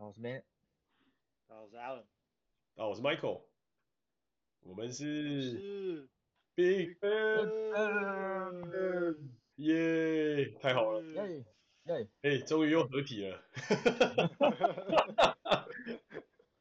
[0.00, 0.44] 我是 Man，
[1.48, 2.04] 我是 Alan，
[2.76, 3.42] 啊，我是 Michael，
[4.60, 6.08] 我们是，是
[6.54, 9.16] Big Bang，
[9.56, 11.44] 耶，太好了，耶
[11.86, 13.42] 耶，哎，终于又合体了，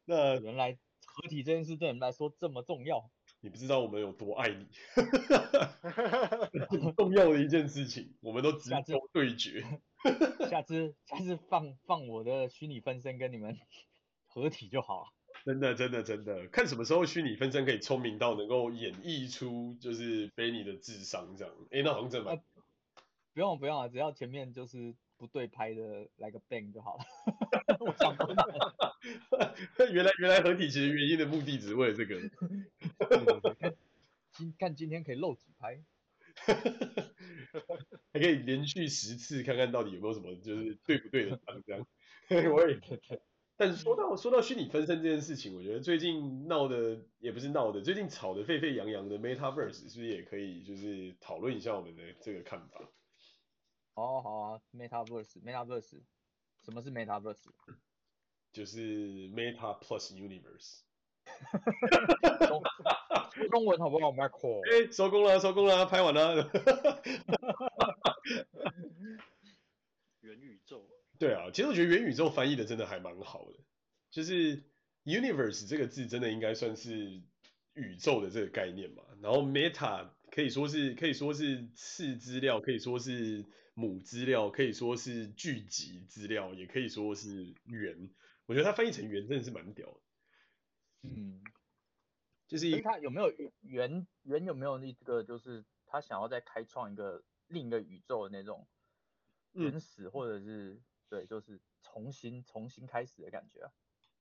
[0.05, 0.75] 那原来
[1.05, 3.07] 合体这件事对你们来说这么重要，
[3.41, 4.65] 你不知道我们有多爱你，
[6.69, 9.63] 很 重要的一件事情，我们都直球对决。
[10.49, 13.57] 下次下次放放我的虚拟分身跟你们
[14.25, 15.07] 合体就好 了。
[15.45, 21.53] 真的真的真的，看什么时候虚拟分身可以聪明到能够演绎出就是菲尼的智商这样。
[21.71, 22.41] 哎、欸，那好像真的、呃。
[23.33, 27.03] 不用不用啊，只要前面就是不对拍的来个 bang 就好了。
[27.79, 28.47] 我想不到。
[29.91, 32.19] 原来原来合体其实原因的目的只是为了这个。
[34.31, 35.79] 今看今天可以露几拍。
[38.13, 41.85] 还可以连续十次看看到底有没有什么就是对不对的这样，
[42.53, 42.79] 我也。
[43.59, 52.87] 但是说到说到虚拟分身这件事情，我觉得最近闹的也不是闹的，最近吵得沸沸扬扬的 Metaverse 是不是也可以就是讨论一下我们的这个看法？
[53.95, 56.03] 好好啊，Metaverse Metaverse，
[56.63, 57.49] 什么是 Metaverse？
[58.51, 60.81] 就是 Meta Plus Universe。
[63.51, 64.61] 中文好不好，Michael？
[64.65, 66.49] 哎、欸，收工了，收工了，拍完了。
[70.21, 70.85] 元宇宙。
[71.19, 73.59] 对啊，其实我觉得元宇宙翻译的真的还蛮好的，
[74.11, 74.63] 就是
[75.03, 77.21] universe 这个字真的应该算是
[77.73, 79.03] 宇宙的这个概念嘛。
[79.21, 88.09] 然后 meta 可以说是可以说是次资料，可以说是母资料，可以说是聚集资料，也可以说是元。
[88.45, 89.99] 我觉得它翻译成元真的是蛮屌的。
[91.01, 91.41] 嗯。
[92.47, 98.65] 就是他有没有原原有没有那个，就是他想要再开创一个另一个宇宙的那种
[99.51, 103.71] 原始，或者是、嗯、对，就是重新重新开始的感觉啊。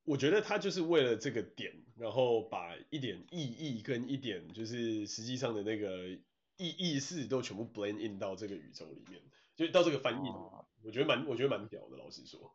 [0.03, 6.09] 我觉得他就是为了这个点，然后把一点意义跟一点就是实际上的那个
[6.57, 9.23] 意意识都全部 blend in 到这个宇宙里面，
[9.55, 12.53] 就到这个翻译，哦、我觉得蛮我觉得蛮屌的，老实说。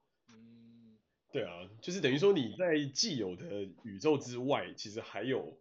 [1.31, 5.59] 对啊，就是等于说你在既有的宇宙之外，其实还有。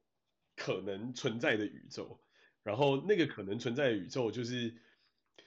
[0.57, 2.21] 可能存在的宇宙，
[2.63, 4.77] 然后那个可能存在的宇宙就是，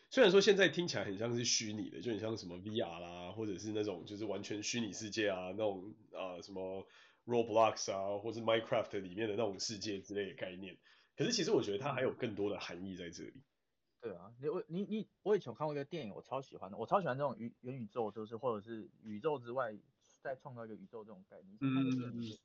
[0.10, 6.88] 虽然说现在听起来很像是虚拟的，就很像什么 VR 啦，或者是那种就是完全虚拟世界啊，那种啊、什么
[7.28, 10.80] Roblox 啊，或是 Minecraft 里面的那种世界之类的概念。
[11.16, 13.44] 可是其实我觉得它还有更多的含义在这里。
[14.02, 19.78] 对啊，你我你你我以前有看过一个电影，我超喜欢的，我超喜欢这种元元宇宙，就是或者是宇宙之外
[20.24, 21.58] 再创造一个宇宙这种概念。
[21.62, 22.38] 嗯嗯嗯。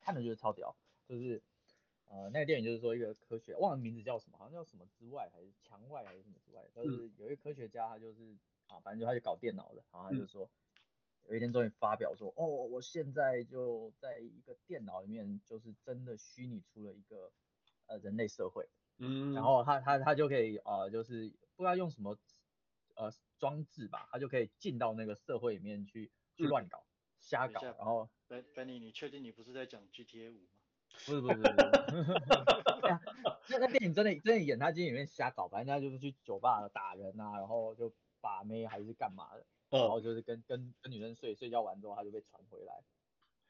[0.00, 0.74] 看的就是超屌，
[1.06, 1.40] 就是。
[2.10, 8.34] 呃，那个电影就是说一个科学，忘了名字叫什么，好像叫什么之外还是墙外还是什么之外，就是有一个科学家，他就是
[8.66, 10.48] 啊，反正就他就搞电脑的，然后他就说，
[11.28, 17.30] 有一天终于发表说，哦，我现在就在一个电脑里面，就是真的虚拟出了一个
[17.88, 18.66] 呃人类社会，
[18.96, 22.18] 嗯，然后他他他就可以呃，就是不知道用什么
[22.94, 26.86] 呃装置吧，他就可以进到那个社会里面去去乱搞，
[27.28, 28.08] 瞎搞，然后
[28.54, 30.48] ，Benny，你确定你不是在讲 GTA 五吗？
[31.04, 31.48] 不是不是不是，
[33.50, 42.82] 那那电影真的真的演他今天里面瞎搞，反正他就是去酒吧打人啊，然后就把妹还是干嘛的，然后就是跟跟跟女生睡，睡觉完之后他就被传回来，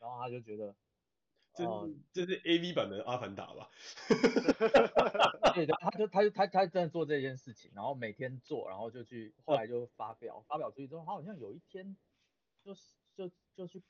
[0.00, 0.74] 然后他就觉得，
[1.54, 1.64] 这
[2.12, 3.70] 这是 A V 版的阿凡达吧？
[5.54, 11.96] 对的，他就他就他他真的做这件事情，然后每天做，然后就去后来就发表发表出去之后，他好像有一天
[12.64, 12.82] 就是
[13.26, 13.82] 就就去。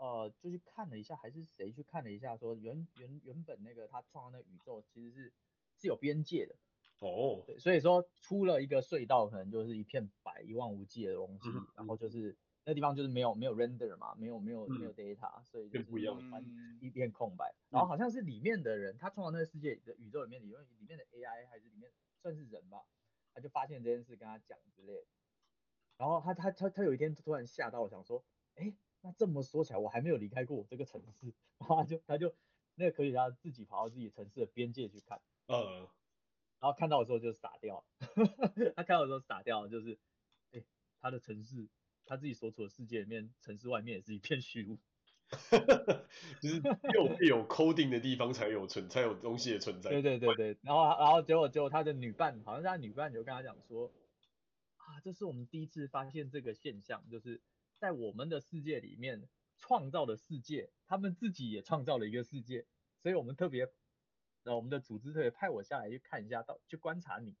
[0.00, 5.32] 呃，就去看了一下，还是谁去看了一下，说原原原本那个他创造那个宇宙其实是
[5.76, 6.54] 是有边界的
[7.00, 7.44] 哦，oh.
[7.44, 11.68] 对，所以说出了一个隧道，可能就是一片白一望无际的东西，mm hmm.
[11.74, 15.44] 然后就是那地方就是没有没有 render 嘛，没有没有没有 data，、mm hmm.
[15.46, 15.90] 所以就是
[16.80, 17.72] 一一片空白，mm hmm.
[17.72, 21.90] 然后好像是里面的人，他创造那个世界的宇宙里面里面里面的 AI 还是里面
[22.22, 22.84] 算是人吧，
[23.34, 25.06] 他就发现这件事跟他讲之类的，
[25.96, 28.24] 然后他他他他有一天突然吓到，想说，
[28.58, 28.74] 哎。
[29.00, 32.34] 那这么说起来，我还没有离开过我这个城市，然后他就他就
[32.74, 35.86] 那个科学家自己跑到自己城市的边界去看，嗯，
[36.58, 37.84] 然后看到的时候就傻掉了，
[38.74, 40.00] 他看到的时候傻掉，就是，
[40.50, 40.66] 哎、欸，
[41.00, 41.68] 他的城市，
[42.06, 44.76] 他自己所处的世界里面，城市外面也是一片虚无，
[46.42, 46.60] 就是
[46.92, 53.92] 有有 coding 的地方才有存才有东西的存在，对对对对，然后然后结果结果他的女伴，好像是他女伴就跟他讲说，
[54.78, 57.40] 啊，这是我们第一次发现这个现象，就是。
[57.78, 62.66] 在我们的世界里面创造的世界，他们自己也创造了一个世界，
[63.02, 63.72] 所以我们特别，
[64.42, 67.36] 呃，我们的组织特别派我下来去看一下，到去观察你，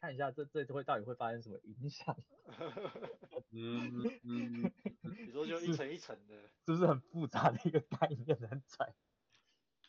[0.00, 2.16] 看一下这这会到底会发生什么影响。
[3.50, 4.72] 嗯嗯，
[5.26, 8.38] 你说就一层一层的，是不是很复杂的一个概念？
[8.48, 8.94] 很窄。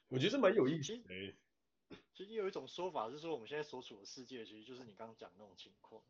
[0.08, 1.36] 我觉得蛮有意思的、欸。
[2.14, 6.04] 其实有一种说法是说，我们现在所处的世界其实就是你刚刚讲的那种情况，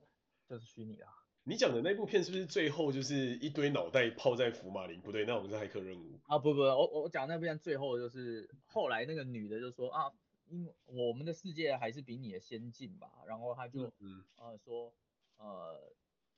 [0.48, 1.12] 就是虚拟啊。
[1.46, 5.02] 你讲的那部片是不是最后就是一堆脑袋泡在福马林？
[5.02, 6.38] 不对，那我们是骇客任务啊！
[6.38, 10.12] 不不，我我讲那部片最后就是后来那个女的就说啊，
[10.48, 14.94] 因为我们的世界还是比你的先进吧，然后她就嗯呃说
[15.38, 15.92] 呃，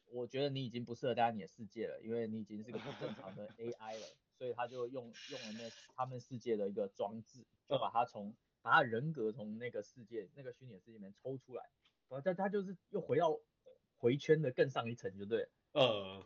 [0.05, 4.07] 我觉得你已经不适合待在你的世界了，因为你已经是个不正常的 AI 了，
[4.37, 11.63] 所以他就用用了那他们世界的一个装置，就把他从把他人格从那个世界那个虚拟世界里面抽出来，
[12.07, 13.37] 然后他他就是又回到。
[14.01, 16.25] 回圈的更上一层就对，呃，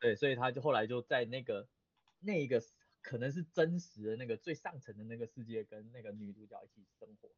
[0.00, 1.68] 对，所以他就后来就在那个
[2.18, 2.62] 那个
[3.02, 7.28] 可能是真实的那个最上层的那个世界，跟那个女主角一起生活。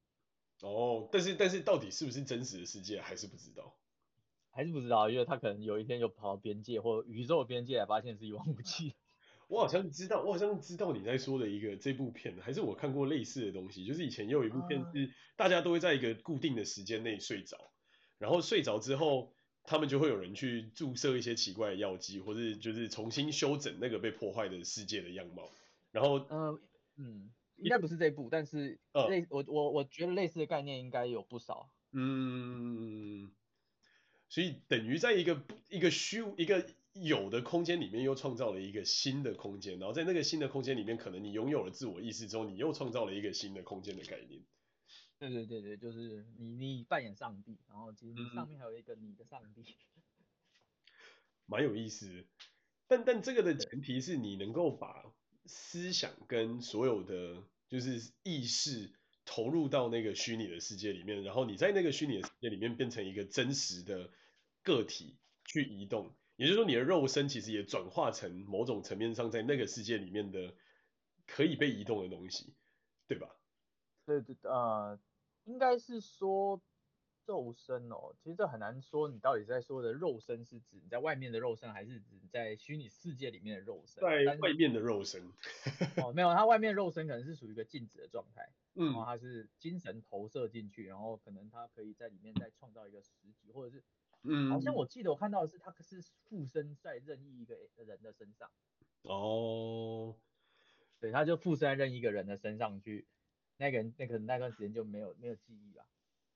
[0.62, 3.76] 哦，但是但是到底是不是真实的世界还是不知道，
[4.52, 8.94] 还是不知道，因为他可能有一天就跑到边界或宇宙边界来，发现是一望无际。
[9.48, 17.58] 我好像知道，我好像知道你在说的一个这部片，还是我看过类似的东西，就是以前也有一部片是大家都会在一个固定的时间内睡着，
[18.18, 19.33] 然后睡着之后。
[19.64, 25.50] 他们就会有人去注射一些奇怪的药剂，或者就是重新修整那个被破坏的世界的样貌。
[25.90, 26.60] 然后，呃，
[26.96, 28.78] 嗯，应该不是这一部，但是
[29.08, 31.70] 类、呃、我我我觉得类似的概念应该有不少。
[31.92, 33.30] 嗯，
[34.28, 35.40] 所以等于在一个
[35.70, 44.42] 一个虚一个有的空间里面又创造了一个新的空间，然后在那个新的空间里面，可能你拥有了自我意识之后，你又创造了一个新的空间的概念。
[45.30, 49.64] 对对对对，就是你你扮演上帝，然后其实上面还有一个你的上帝，
[51.46, 52.26] 蛮、嗯、有意思。
[52.86, 55.04] 但但这个的前提是你能够把
[55.46, 58.92] 思想跟所有的就是意识
[59.24, 64.10] 投入到那个虚拟的世界里面，然后你在那个虚拟的世界里面变成一个真实的
[64.62, 70.54] 个体去移动，也就是说你的肉身其实也转化成某种层面上在那个世界里面的
[71.26, 72.52] 可以被移动的东西，
[73.08, 73.34] 对吧？
[74.04, 74.98] 对对呃。
[75.44, 76.60] 应该是说
[77.26, 84.02] 肉身哦，其实这很难说，你到底在说的肉身是指你在外面的肉身，还是指在虚拟世界里面的肉身？
[84.02, 85.32] 在外面的肉身。
[85.96, 93.10] 哦，没有，它外面肉身可能是属于一个静止的状态，嗯，然后它是精神投射进去，然后可能它可以在里面再创造一个实
[93.40, 93.82] 体，或者是，
[94.22, 98.50] 嗯，好像我记得我看到的是，它是附身在任意一个人的身上。
[99.02, 100.14] 哦，
[101.00, 103.06] 对，它就附身在任意一个人的身上去。
[103.56, 105.86] 那个人，那个那段时间就没有没有记忆了。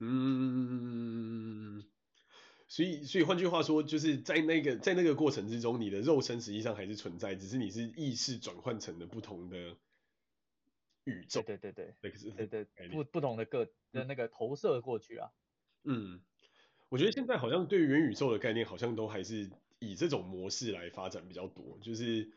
[0.00, 1.82] 嗯，
[2.68, 9.76] 所以所以换句话说，就是在那个在那个过程之中，你的肉身实际上还是存在，只是你是意识转换成了不同的
[11.04, 11.42] 宇宙。
[11.42, 12.12] 对对对对，
[12.46, 15.32] 对对不不同的个的那个投射过去啊。
[15.82, 16.20] 嗯，
[16.88, 19.50] 我觉得现在好像对元宇宙的概念，好像都还是
[19.80, 22.30] 以这种模式来发展比较多，就是。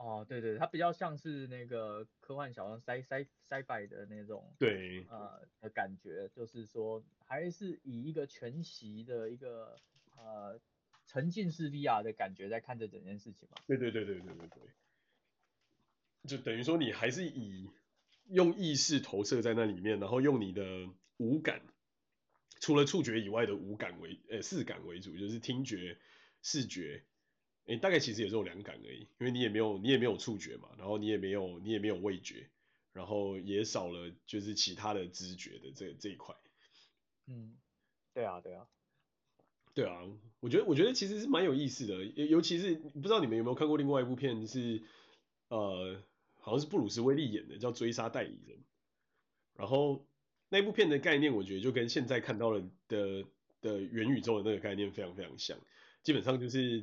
[0.00, 9.76] 哦，对对，它比较像是那个科幻小说 sci sci sci-fi 的那种，对，呃的感觉，就是说还是以一个全息的一个
[10.16, 10.60] 呃
[11.08, 13.56] 沉浸式 VR 的感觉在看这整件事情嘛。
[13.66, 14.62] 对对对对对对对，
[16.28, 17.68] 就等于说你还是以
[18.28, 20.62] 用意识投射在那里面，然后用你的
[21.16, 21.60] 五感，
[22.60, 25.98] 除了触觉以外的五感为呃四感为主，就是听觉、
[26.40, 27.02] 视觉。
[27.68, 32.48] 哎，大概其实也只有两感而已，因为你也没有你也没有触觉嘛，然后你也没有你也没有味觉，
[32.94, 36.34] 然后也少了就是其他的知觉的这这一块。
[37.26, 37.58] 嗯，
[38.14, 38.66] 对啊对啊，
[39.74, 40.00] 对啊，
[40.40, 44.82] 我觉得我觉得其实是蛮有意思的，尤尤其是不知道你们有没有看过另外一部片是
[45.48, 46.02] 呃
[46.38, 48.56] 好像是布鲁斯威利演的叫《追杀代理人》，
[49.54, 50.06] 然后
[50.48, 53.26] 那部片的概念我觉得就跟现在看到了的
[53.60, 55.58] 的元宇宙的那个概念非常非常像，
[56.02, 56.82] 基本上就是。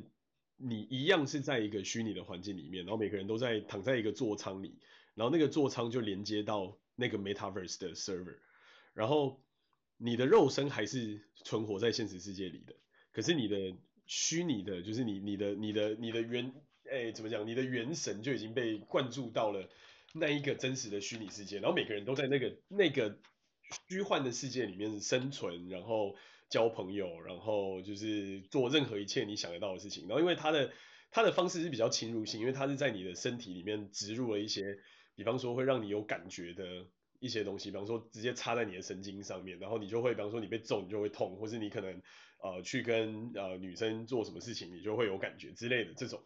[0.58, 4.78] 你一样是在一个虚拟的环境里面，然后每个人都在躺在一个座舱里，
[5.14, 8.38] 然后那个座舱就连接到那个 metaverse 的 server，
[8.94, 9.42] 然后
[9.98, 12.74] 你的肉身还是存活在现实世界里的，
[13.12, 16.52] 可是你的虚拟的，就是你你的你的你的原，
[16.90, 17.46] 哎，怎么讲？
[17.46, 19.68] 你的元神就已经被灌注到了
[20.14, 23.18] 那一个真实的虚拟世界，然后每个人都在那个那个
[23.88, 26.16] 虚幻的世界里面生存，然后。
[26.48, 30.06] 交朋友，然后就是做任何一切你想得到的事情。
[30.08, 30.72] 然后因为他的
[31.10, 34.78] 他的方式是比较侵入性，因为他是在你的身体里面植入了一些，
[35.14, 36.64] 比方说会让你有感觉的
[37.18, 42.02] 一些东西，比方说直接插在你的神经上面，然后你就会，比方说你被揍你就会痛，或是你可能
[42.42, 46.22] 呃去跟呃女生做什么事情你就会有感觉之类的这种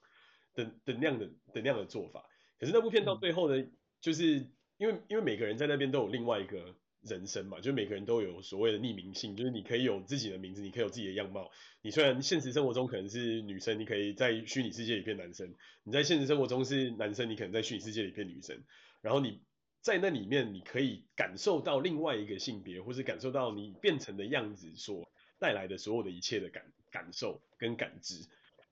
[0.54, 2.24] 的的那样的的那样的做法。
[2.58, 3.64] 可是那部片到最后呢，
[4.00, 11.50] 就是因为因为每个人在那边都有另外一个人生嘛，就每个人都有所谓的匿名性，就是你可以有自己的名字，你可以有自己的样貌。
[11.80, 15.49] 你虽然现实生活中可能是女生，你可以在虚拟世界里变男生；
[15.83, 18.62] 你在现实生活中是男生，你可能在虚拟世界里变女生。
[19.00, 19.40] 然后你
[19.80, 28.28] 在那里面，你可以感受到另外一个性别，或是感受到你变成的样子所带来的所有的一切的感感受跟感知。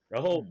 [0.08, 0.46] 然后，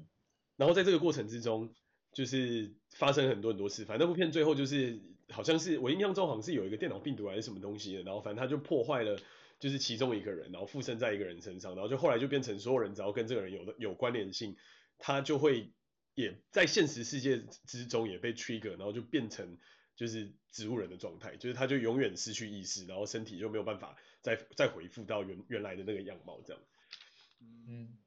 [0.55, 1.71] 然后在这个过程之中，
[2.13, 3.85] 就是发生很多很多事。
[3.85, 4.99] 反正那部片最后就是。
[5.29, 9.19] 好像是我印象中好像是有一个电脑病毒还是什么东西的，然后反正他就破坏了，
[9.59, 14.55] 就是其中一个人，然后附身在一个人身上，然后就后来就变成所有人只要跟这个人有的有关联性，
[14.97, 15.73] 他就会
[16.15, 19.57] 也在现实世界之中也被 trigger，然后就变成
[19.97, 26.61] 就是植物人的状态，就是他就永远失去意识，然后身体就没有办法再再恢复到原原来的那个样貌这样。
[27.67, 27.97] 嗯，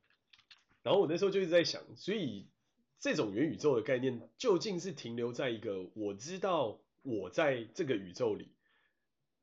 [0.83, 2.49] 然后我那时候就一直在想，所以
[2.99, 6.81] 这种元宇宙的概念究竟是停留在一个我知道。
[7.03, 8.53] 我在这个宇宙里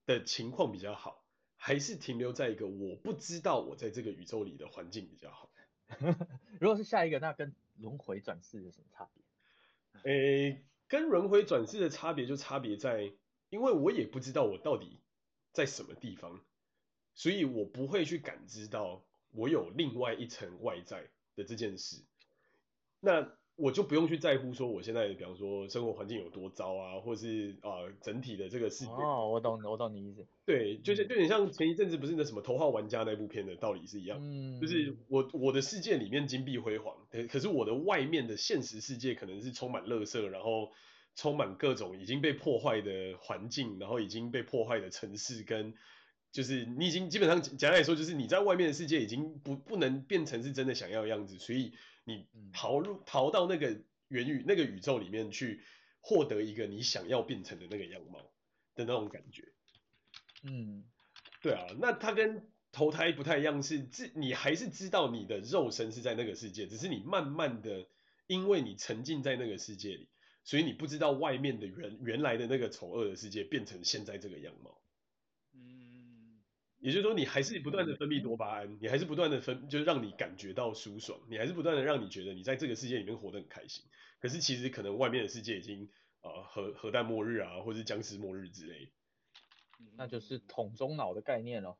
[0.05, 5.51] 的情况比较好，还是停留在一个我不知道我在这个宇宙里的环境比较好？
[6.59, 9.23] 如果是下一个，那跟轮回转世有什么差别？
[10.11, 13.11] 诶，跟轮回转世的差别就差别在，
[13.49, 14.99] 因为我也不知道我到底
[15.53, 16.41] 在什么地方，
[17.15, 22.03] 所以我不会去感知到我有另外一层外在的这件事。
[22.99, 28.91] 那我就不用去在乎说我现在，比方说生活环境有多糟啊，或是啊、呃、整体的这个世界。
[28.91, 30.25] 哦，我懂，我懂你意思。
[30.45, 34.19] 对，就是就有点像前一阵子不是那什么头号玩家那部片的道理是一样。
[34.21, 34.61] 嗯。
[34.61, 36.95] 就是我我的世界里面金碧辉煌，
[37.29, 40.71] 可是我的外面的现实世界可能是充满垃圾，然后
[41.15, 45.73] 充满各种已经被破坏的环境，然后已经被破坏的城市跟。
[46.29, 51.71] 就是你已经基本上简单来说，就是你在外面的世界已经不不能变成是真的想要的样子，所以
[52.07, 55.61] 你逃入逃到那个元宇那个宇宙里面去，
[55.99, 58.21] 获得一个你想要变成的那个样貌
[58.75, 59.43] 的那种感觉。
[60.43, 60.85] 嗯，
[61.41, 67.89] 对啊，那它跟投胎不太一样，是自你还是知道你的肉身是在那个世界，只是你慢慢的
[68.27, 70.07] 因为你沉浸在那个世界里，
[70.45, 74.79] 所以你不知道外面的原原来的那个丑恶的世界变成现在这个样貌。
[76.87, 83.83] 也就是说，你还是不断的分泌多巴胺，你还是不断的分，就是让你感觉到舒爽，你还是不断的让你觉得你在这个世界里面活得很开心。
[84.21, 85.89] 可是其实可能外面的世界已经
[86.21, 88.89] 呃核核弹末日啊，或者是僵尸末日之类。
[89.97, 91.77] 那就是桶中脑的概念咯。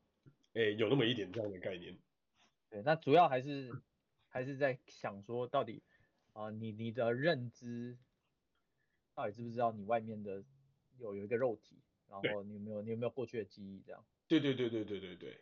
[0.52, 1.96] 哎、欸，有那么一点这样的概念。
[2.68, 3.72] 对，那主要还是
[4.28, 5.82] 还是在想说，到底
[6.34, 7.96] 啊、呃，你你的认知
[9.14, 10.44] 到底知不知道你外面的
[10.98, 11.78] 有有一个肉体，
[12.10, 14.04] 然后你有没有你有没有过去的记忆这样？
[14.28, 15.40] 对对对对对对对，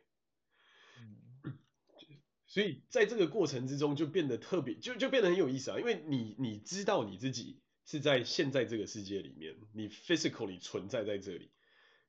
[1.45, 1.59] 嗯，
[2.47, 11.50] 所以在这个过程之中就变得特别，就就变得很有意思啊，因为你你知道你自己是在现在这个世界里面，你 physically 存在在这里，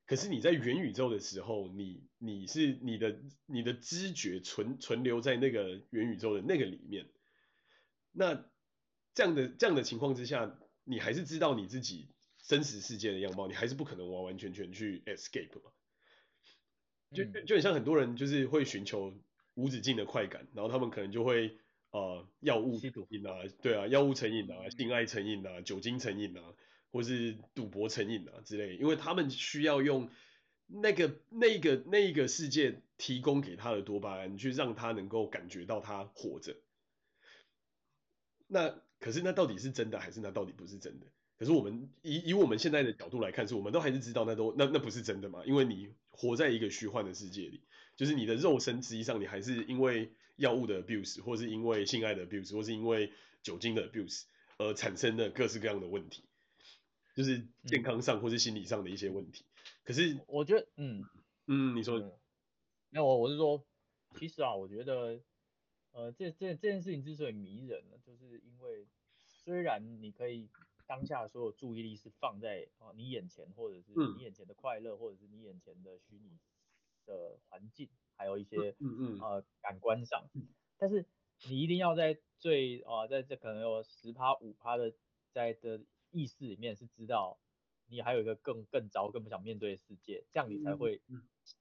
[0.05, 7.09] 可是你在元宇宙的时候，你你是你的你的知觉存存留在那个元宇宙的那个里面，
[8.11, 8.45] 那
[9.15, 12.13] 这样的这样的情况之下，你还是知道你自己
[12.45, 15.71] 真实世界的样貌，你还是不可能完完全全去 escape 嘛。
[17.13, 19.13] 就就很像很多人就是会寻求
[19.55, 21.57] 无止境的快感，然后他们可能就会
[21.91, 26.41] 呃药物成瘾啊，对啊，药物成瘾啊，性爱成瘾啊，酒精成瘾啊，
[26.91, 30.09] 或是赌博成瘾啊之类，因为他们需要用
[30.67, 36.55] 那个那个那个世界提供给他的多巴胺，去让他能够感觉到他活着。
[38.47, 41.05] 那可是那到底是真的还是那到底不是真的？
[41.37, 45.43] 可是我们以以我们现在的角度来看，是我们都还是知道那都那那不是真的嘛？
[45.45, 47.61] 因为你活在一个虚幻的世界里，
[47.95, 54.23] 就是你的肉身实际上你还是因为药物的 abuse，或是因为性爱的 abuse，或是因为酒精的 abuse
[54.57, 56.23] 而产生的各式各样的问题，
[57.15, 59.45] 就是健康上或是心理上的一些问题。
[59.83, 61.05] 可是我觉得，嗯
[61.45, 62.19] 嗯，你说，
[62.89, 63.63] 那我我是说，
[64.17, 65.21] 其实啊，我觉得，
[65.91, 68.87] 呃，这这这件事情之所以迷人呢，就是因为
[69.23, 70.49] 虽然你可以。
[70.87, 76.39] 当下所有注意力是放在啊你眼前，或者是你眼前的快乐，或者是你眼前的虚拟
[77.05, 80.27] 的环境，还有一些嗯嗯呃感官上，
[80.77, 81.05] 但是
[81.47, 84.93] 你一定要在最啊在这可能有十趴五趴的
[85.31, 87.37] 在的意识里面是知道
[87.87, 91.01] 你还有一个更更糟更不想面对的世界，这样你才会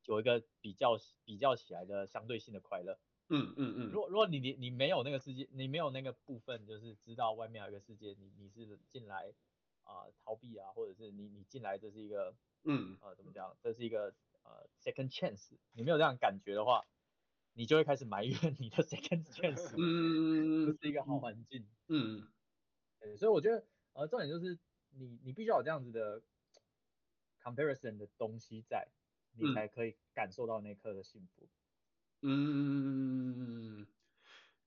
[0.07, 2.99] 有一个比较比较起来的相对性的快乐。
[3.29, 9.33] 嗯嗯嗯，如果如果你你你没有那个世界，你没有那个部分，就是知道外面有一个世界，你你是进来
[9.85, 12.97] 啊、呃、逃避啊，或者是你你进来这是一个嗯。
[13.01, 16.87] 呃怎么讲，这是一个呃 second chance，你没有这样感觉的话，
[17.53, 22.29] 你就会开始埋怨你的 second chance，嗯，这是一个好环境，嗯，
[23.01, 24.59] 对，所以我觉得呃重点就是
[24.91, 26.23] 你你必须要有这样子的
[27.43, 28.89] comparison 的东西在，
[29.33, 31.43] 你才可以感受到那刻的幸福。
[31.43, 31.49] 嗯，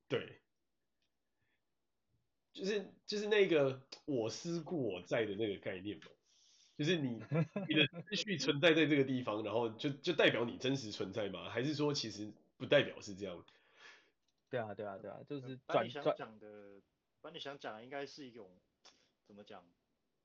[0.08, 0.42] 对，
[2.54, 6.06] 就是就是那个我思故我在的那个概念嘛，
[6.78, 7.10] 就是你
[7.68, 11.50] 你的 思绪存在在这个地方，然后就就代表你真实存在吗？
[11.50, 13.46] 还是说其实不代表是这样？
[14.50, 16.82] 对啊，对啊，对啊，就是把你想讲的，
[17.22, 18.50] 把你想讲的应该是一种
[19.28, 19.64] 怎么讲？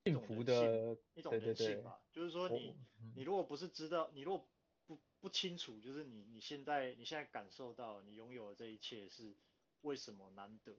[0.05, 2.75] 幸福的一种人性吧，对对对，就是说你
[3.17, 4.47] 你如果不是知道，你如果
[4.87, 9.35] 不不清楚，就是你你现在你现在感受到你拥有的这一切是
[9.81, 10.77] 为什么难得，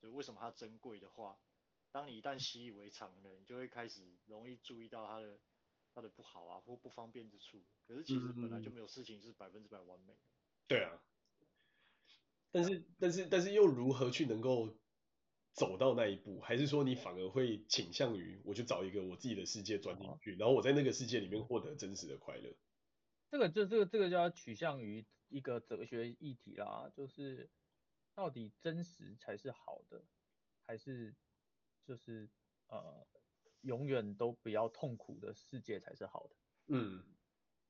[0.00, 1.38] 就为什么它珍贵的话，
[1.90, 5.38] 当你一旦习以为常了，你就会开始容易注意到它的
[5.94, 7.62] 它的不好啊或不方便之处。
[7.86, 10.20] 可是其实本来就没有事情是百分之百完美的。
[10.66, 11.02] 对啊。
[12.50, 14.74] 但是但是但是又如何去能够
[15.52, 16.40] 走到那一步？
[16.40, 22.54] 还是说你反而会倾向于我就找一个我自己的世界钻进去，然后我在那个世界里面获得真实的快乐？
[23.30, 27.50] 这个就这个这个就要取向于一个哲学议题啦，就是
[28.14, 30.04] 到底真实才是好的，
[30.66, 31.14] 还是
[31.84, 32.28] 就是
[32.68, 33.06] 呃
[33.60, 36.36] 永远都不要痛苦的世界才是好的？
[36.68, 37.04] 嗯，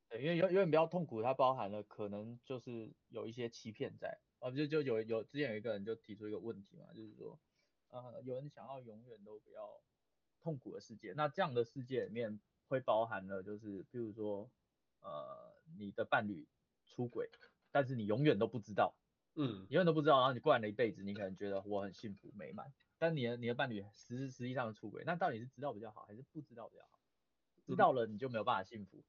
[0.09, 4.21] 对，因为永永远不要痛苦，它包含了可能就是有一些欺骗在。
[4.41, 7.41] 啊，就就有有之前有一个人就提出一个问题嘛，就是说，
[7.89, 9.83] 呃，有人想要永远都不要
[10.41, 14.49] 痛苦的世界，那这样的世界里面会包含了就是，比如说，
[15.01, 16.49] 呃，你的伴侣
[16.87, 17.31] 出轨，
[17.71, 18.95] 但是你永远都不知道，
[19.35, 27.01] 嗯，永远都不知道，然后你过完了一辈子，你可能觉得我很幸福美满，但你的你的伴侣实实际上出轨，那到底是知道比较好，还是不知道比较好？
[27.67, 29.05] 知道了你就没有办法幸福，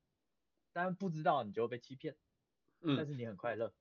[0.73, 2.17] 但不知道你就会被欺骗，
[2.81, 3.73] 嗯，但是你很快乐。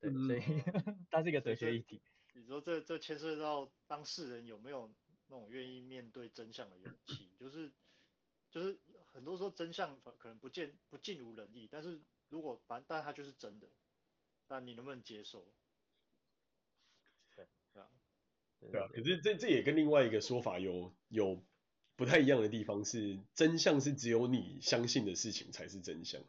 [0.00, 0.40] 对，所以
[1.10, 2.02] 它是一个哲学议题。
[2.34, 4.90] 你说这这牵涉到当事人有没有
[5.28, 7.72] 那种愿意面对真相的勇气，就是
[8.50, 8.78] 就是
[9.14, 13.68] 很多时候真相可能不见不尽如人意，但是如果反正但它就是真的，
[14.48, 15.46] 那你能不能接受？
[17.34, 17.88] 对，对啊，
[18.60, 18.88] 对啊。
[18.88, 21.42] 可是这这也跟另外一个说法有有
[21.96, 26.20] 不太一样的地方是，真相是只有你相信的事情才是真相，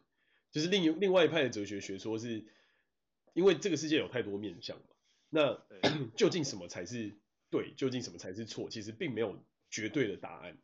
[0.50, 2.46] 就是另另外一派的哲学学说是。
[3.34, 4.86] 因为这个世界有太多面向嘛，
[5.28, 5.62] 那
[6.16, 7.12] 究竟什么才是
[7.50, 10.56] 对，究竟什么才是错，其实并没有绝对的答案。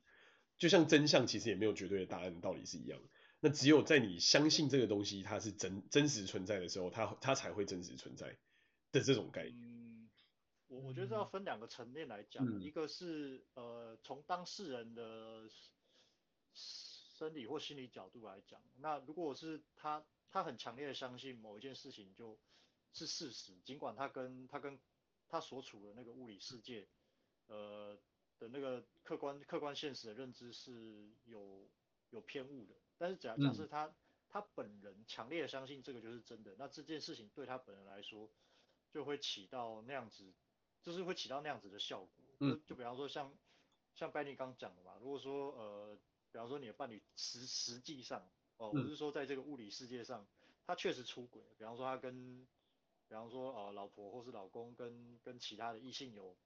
[0.63, 3.01] 就像真相其实也没有绝对的答案，道理是一样。
[3.41, 8.39] 那只有在你相信这个东西它是真真实存在的时候，它它才会真实存在
[8.93, 9.57] 的这种概念。
[9.61, 10.09] 嗯，
[10.69, 15.51] 我我觉得这要分两个层面来讲，嗯、一个是呃从当事人的
[16.55, 22.39] 生理或心理角度来讲，那如果是他他很强烈的相信某一件事情就。
[22.95, 24.79] 是事实，尽管他跟他跟
[25.27, 26.87] 他所处的那个物理世界，
[27.47, 27.99] 呃
[28.43, 31.71] 的那个客观客观现实的认知是有
[32.11, 33.95] 有偏误的，但是假假设他、嗯、
[34.29, 38.29] 他本人强烈的相信这个就是真的，那这件事情对他本人来说
[38.91, 40.35] 就会起到那样子，
[40.83, 42.11] 就是会起到那样子的效果。
[42.41, 43.33] 嗯、就就比方说像
[43.95, 45.99] 像 Benny 刚讲的嘛，如果说呃，
[46.33, 50.27] 比方说你的伴侣实实际上哦，我是说在这个物理世界上，
[50.67, 52.45] 他确实出轨，比方说他跟
[53.09, 56.37] 比方说，呃，老婆或是老公跟跟其他的异性有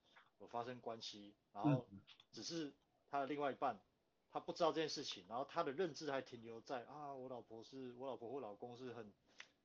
[0.40, 1.86] 有发生关系，然后
[2.32, 2.72] 只是
[3.10, 3.78] 他的另外一半，
[4.30, 9.12] 他不知道这件事情，然后他的认知还停留在啊，我老婆是我老婆或老公是很，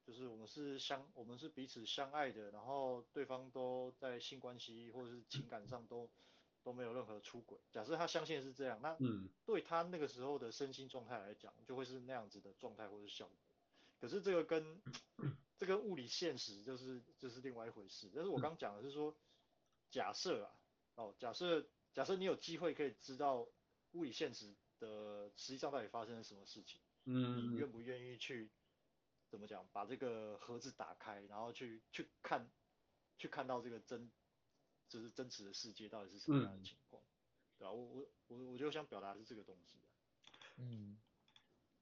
[0.05, 6.09] 就是我们是相我们是彼此相爱的，然后对方都在性关系或者是情感上都
[6.63, 7.59] 都没有任何出轨。
[7.71, 8.95] 假设他相信是这样，那
[9.45, 13.35] 对他那个时候的身心状态来讲，就会是那样子的状态或者效果。
[13.99, 14.81] 可是这个跟
[15.59, 18.09] 这个物理现实就是就是另外一回事。
[18.15, 19.15] 但是我刚讲的是说，
[19.91, 20.51] 假设啊，
[20.95, 23.47] 哦，假设假设你有机会可以知道
[23.91, 28.49] 物理现实的实际上到底发生了什么事情，嗯，你愿不愿意去
[29.29, 32.49] 怎么讲，把这个盒子打开，然后去去看，
[33.17, 34.11] 去看到这个真，
[34.87, 37.07] 就是真实的世界到底是什么样的情况，嗯、
[37.57, 37.71] 对吧、啊？
[37.71, 39.87] 我我我我就想表达的是这个东西、啊，
[40.57, 40.97] 嗯。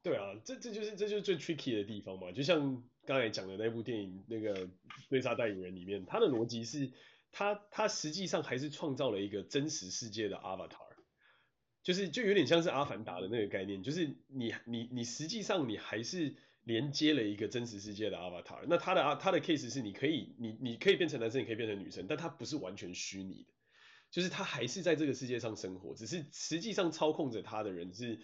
[0.02, 2.32] 对啊，这这就是这就是最 tricky 的地方嘛。
[2.32, 4.66] 就像刚才讲的那部电影那个
[5.10, 6.90] 《追杀代理人》里面，他的逻辑是，
[7.32, 10.78] 他他实际上还是创造了一个真实世界的 avatar，
[11.84, 18.66] 就是就有点像是阿凡达的那个概念，就是你你你实际上你还是连接了一个真实世界的 avatar。
[18.68, 23.54] 那他的啊他的 case 是，你可以你你可以变成男生，你可以变成女生，但他不是完全虚拟的，
[24.12, 28.20] 就是他还是在这个世界上生活，只是实际上操控着他的人是。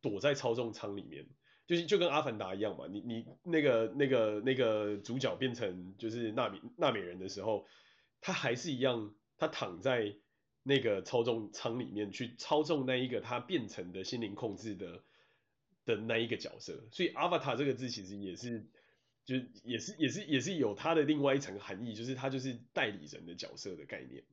[0.00, 1.24] 躲在操纵舱里面，
[1.66, 2.86] 就是就跟阿凡达一样嘛。
[2.90, 7.64] 你你那个那个那个主角变成就是纳米纳美人的时候，
[8.24, 10.16] 他还是一样，他躺在
[10.62, 15.04] 那个操纵舱里面去操纵那一个他变成的心灵控制的
[15.84, 18.66] 的那一个角色，所以 avatar 这个字其实也是，
[19.26, 24.24] 就也是也是也是有它的另外一层含义，就是它就是代理人的角色的概念。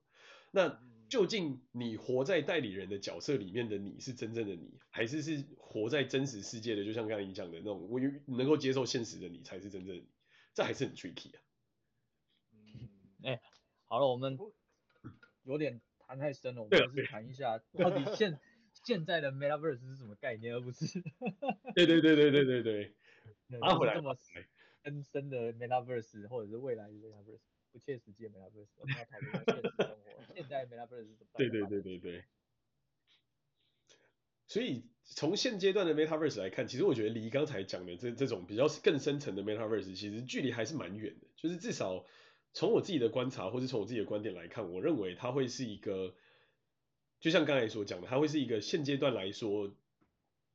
[0.51, 6.85] 那究竟你活在代理人的角色里面的你是真正的你，还是是活在真实世界的？
[6.85, 7.99] 就像刚才你讲的那种，我
[8.37, 10.07] 能够接受现实的你才是真正的你，
[10.53, 11.41] 这还是很 tricky 啊。
[13.91, 14.37] 好了，我们
[15.43, 18.39] 有点谈太深了，我们还是谈一下 到底现
[18.85, 20.87] 现在的 Metaverse 是什么概念，而不是
[21.75, 22.95] 对对对对对对对，
[23.59, 27.41] 啊， 回来这么深深的 Metaverse 或者是未来的 Metaverse。
[27.73, 30.23] 不切实际的 Metaverse，我们要讨论现实生活。
[30.35, 31.29] 现在 Metaverse 是什么？
[31.35, 32.23] 对对对对对。
[34.47, 41.27] 所以从现阶段的 Metaverse 来看，其实我觉得离刚才讲的这这种比较更深层的 Metaverse，其实距离还是蛮远的。
[41.35, 42.05] 就是至少
[42.53, 46.13] 从我自己的观察，或是从我自己的观点来看，我认为它会是一个，
[47.19, 49.73] 就像刚才所讲的，它会是一个现阶段来说，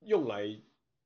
[0.00, 0.60] 用来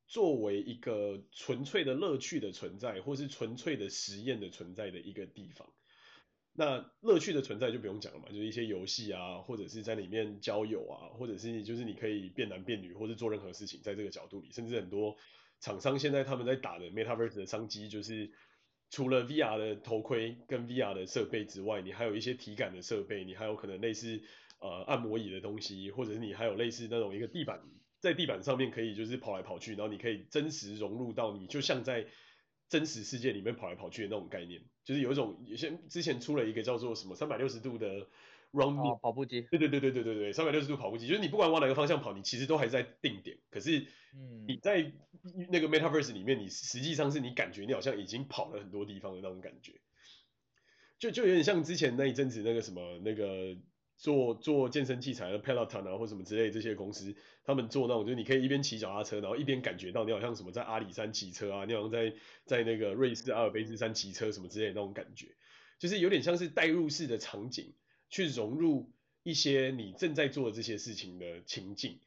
[0.06, 5.72] 作为一个纯粹的乐趣的存在，或是纯粹的实验的存在的一个地方。
[6.52, 15.16] 那乐趣的存在就不用讲了嘛，就是一些游戏啊，或者是在里面交友啊，或者是就是你可以变男变女，或者做任何事情，在这个角度里，甚至很多
[15.60, 18.32] 厂商现在他们在打的 Metaverse 的商机，就是
[18.90, 24.20] 除了 VR 的头盔跟 VR 的设备之外，你还有一些体感的设备，你还有可能类似
[24.58, 27.62] 呃按摩椅的东西，或者是你还有类似那种一个地板，
[28.00, 32.06] 在地板上面可以就是跑来跑去，然后你可以真实融入到你就像在。
[32.70, 38.06] 真实世界里面跑来跑去的那种概念，就是有一种，有些之前出了一个叫做什么三百六十度的
[38.52, 43.86] running、哦、跑步机，对对对对对对对，三百六十度跑步机，就是你不管往哪个方向跑，你其实都还在定点，可是
[44.46, 44.92] 你在
[45.50, 49.80] 那个 metaverse 里面，你实际上是你感觉你好像已经跑了很多地方的那种感觉，
[50.98, 53.56] 就就有点像之前那一阵子那个什么那个。
[54.02, 62.14] 做做健身器材的 Peloton 啊，或什么之类这些公司，他们做那种就是你可以一边骑脚踏车，然后一边感觉到你好像什么在阿里山骑车啊，你好像在
[62.46, 65.26] 在那个瑞士阿尔卑斯山骑车什么之类的那种感觉，
[65.78, 67.74] 就是有点像是代入式的场景，
[68.10, 68.92] 去融入
[69.22, 71.98] 一些你正在做的这些事情的情境，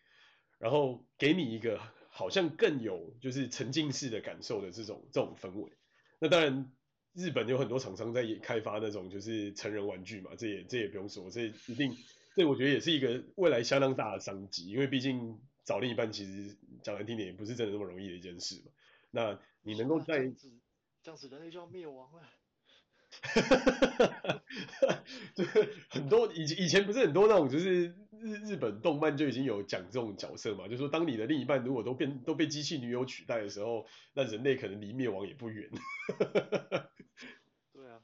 [0.60, 5.72] 然后给你一个好像更有就是沉浸式的感受的这种这种氛围。
[6.20, 6.72] 那当然。
[7.16, 11.96] 日本有很多厂商在开发那种就是成人玩具嘛，这也这也不用说，这一定，
[12.36, 18.72] 这我觉得也是一个未来相当大的商机，因为毕竟找另一半其实讲难听点也不是真的那么容易的一件事嘛。
[19.12, 20.52] 那你能够在这样子，
[21.04, 22.28] 这样子人类就要灭亡了。
[23.22, 24.44] 哈哈哈哈
[24.88, 25.04] 哈！
[25.36, 25.46] 对，
[25.90, 35.70] 很多以以前不是很多那种就是日日本动漫就已经有讲这种角色嘛，就是说当你的另一半如果都变都被机器女友取代的时候，那人类可能离灭亡也不远。
[37.74, 38.00] 对啊，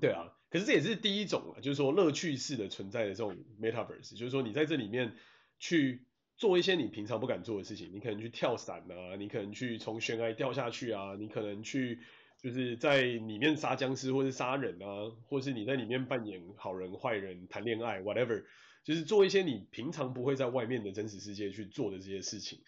[0.00, 5.14] 对啊，可是这也是第一种啊，就是说乐趣式的存在的这种 metaverse，就是说你在这里面
[5.58, 12.00] 去做一些你平常不敢做的事情，你可能去跳伞啊，你可能去从悬崖掉下去啊，你可能去。
[12.42, 18.44] 就是在里面杀僵尸，或是杀人啊，或是你在里面扮演好人、坏人、谈恋爱，whatever，
[18.82, 22.60] 就是做一些你平常不会在外面的真实世界去做的这些事情。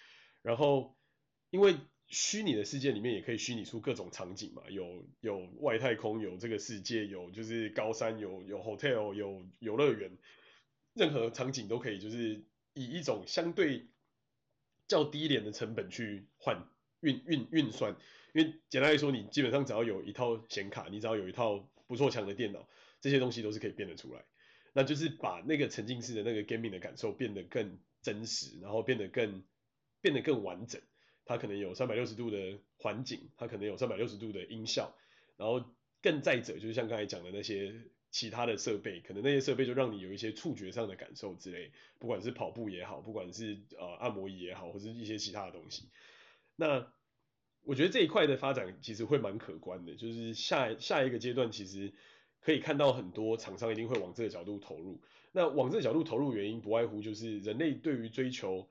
[0.43, 0.95] 然后，
[1.51, 1.77] 因为
[2.09, 10.19] 虚拟的世界里面也可以虚拟出各种场景嘛，有有外太空，有这个世界，有就是高山，有有 hotel，有游乐园，
[10.93, 13.89] 任何场景都可以，就是以一种相对
[14.87, 16.69] 较低廉的成本去换
[17.03, 17.95] 运运运算。
[18.33, 22.67] 因为简单来说，你基本上只要有一套显卡，你只要有一套不错强的电脑，
[23.01, 24.25] 这些东西都是可以变得出来。
[24.73, 29.45] 那就是把那个沉浸式的那个 gaming 的感受变得更真实，然后变得更
[30.01, 30.81] 变得更完整。
[31.27, 34.97] 它可能有三百六十度的环境，它可能有三百六十度的音效，
[35.37, 35.62] 然后
[36.01, 37.75] 更再者就是像刚才讲的那些
[38.11, 45.91] 其他的设备，可能那些设备就让你有一些触觉上的感受之类，不管是跑步也好，不管是呃按摩椅也好，或是一些其他的东西，
[46.62, 46.92] 那。
[47.64, 51.92] 我觉得这一块的发展其实会蛮可观的，就是下下一个阶段其实
[52.40, 55.01] 可以看到很多厂商一定会往这个角度投入。
[55.31, 58.68] 那往这个角度投入原因不外乎就是人类对于追求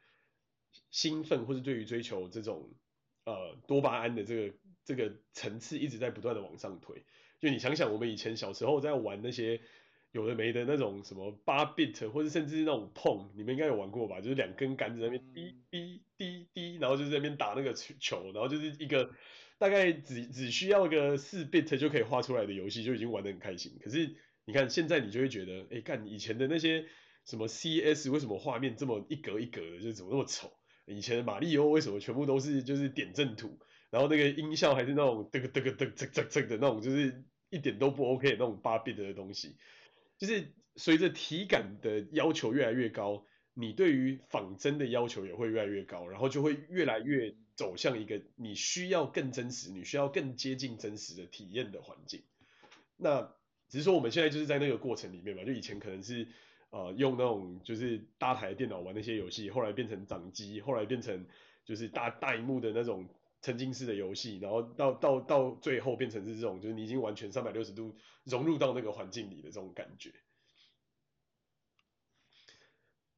[0.89, 2.69] 兴奋或是对于追求这种
[3.23, 7.05] 呃多巴胺的这个这个层次一直在不断的往上推。
[7.39, 9.61] 就你想想，我们以前小时候在玩那些。
[10.11, 14.19] 有的没的那种什么八 bit 或者甚至那种碰，你们应该有玩过吧？
[14.19, 19.11] 就是两根杆子在那边滴滴滴滴，然后就是在那边打那个球，然后就是一个
[19.57, 23.77] 大概只只需要个四 bit 就可以画出来的游戏，就已经玩得很开心。
[23.81, 26.85] 可是你看现在你就会觉得，哎，干以前的那些
[27.25, 30.51] 什么 CS 为什么画面这么一格一格的，就怎么那么丑？
[30.87, 33.57] 以前的马里欧为什么全部都是就是点阵图，
[33.91, 39.55] 然后那个音效还是那种嘚个嘚个嘚嘚嘚嘚的那种，就是一点都不 OK 那种八 bit 的东西。
[40.21, 52.21] 就是随着体感的要求越来越高，你对于仿真的要求也会越来越高，然后就会越来越走向一个你需要更真实、你需要更接近真实的体验的环境。
[52.97, 53.33] 那
[53.67, 56.27] 只是说我们现在就是在那个过程里面嘛，就以前可能是
[56.69, 61.25] 呃用那种就是大台电脑玩那些游戏，后来变成掌机，后来变成
[61.65, 63.09] 就是大大萤幕的那种。
[63.41, 70.13] 沉浸式的游戏，然后到到到最后变成是这种，就是你已经完全三百六十度融入到那个环境里的这种感觉。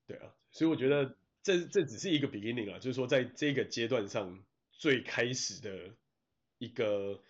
[0.07, 5.95] 对啊，所以我觉得这这只是一个 beginning 啊，就是说在这个阶段上最开始的
[6.57, 7.21] 一个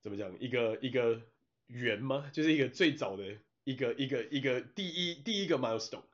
[0.00, 1.22] 怎么讲，一个一个
[1.66, 2.30] 圆吗？
[2.32, 6.04] 就是一个最早的一个一个一个第一第一个 milestone。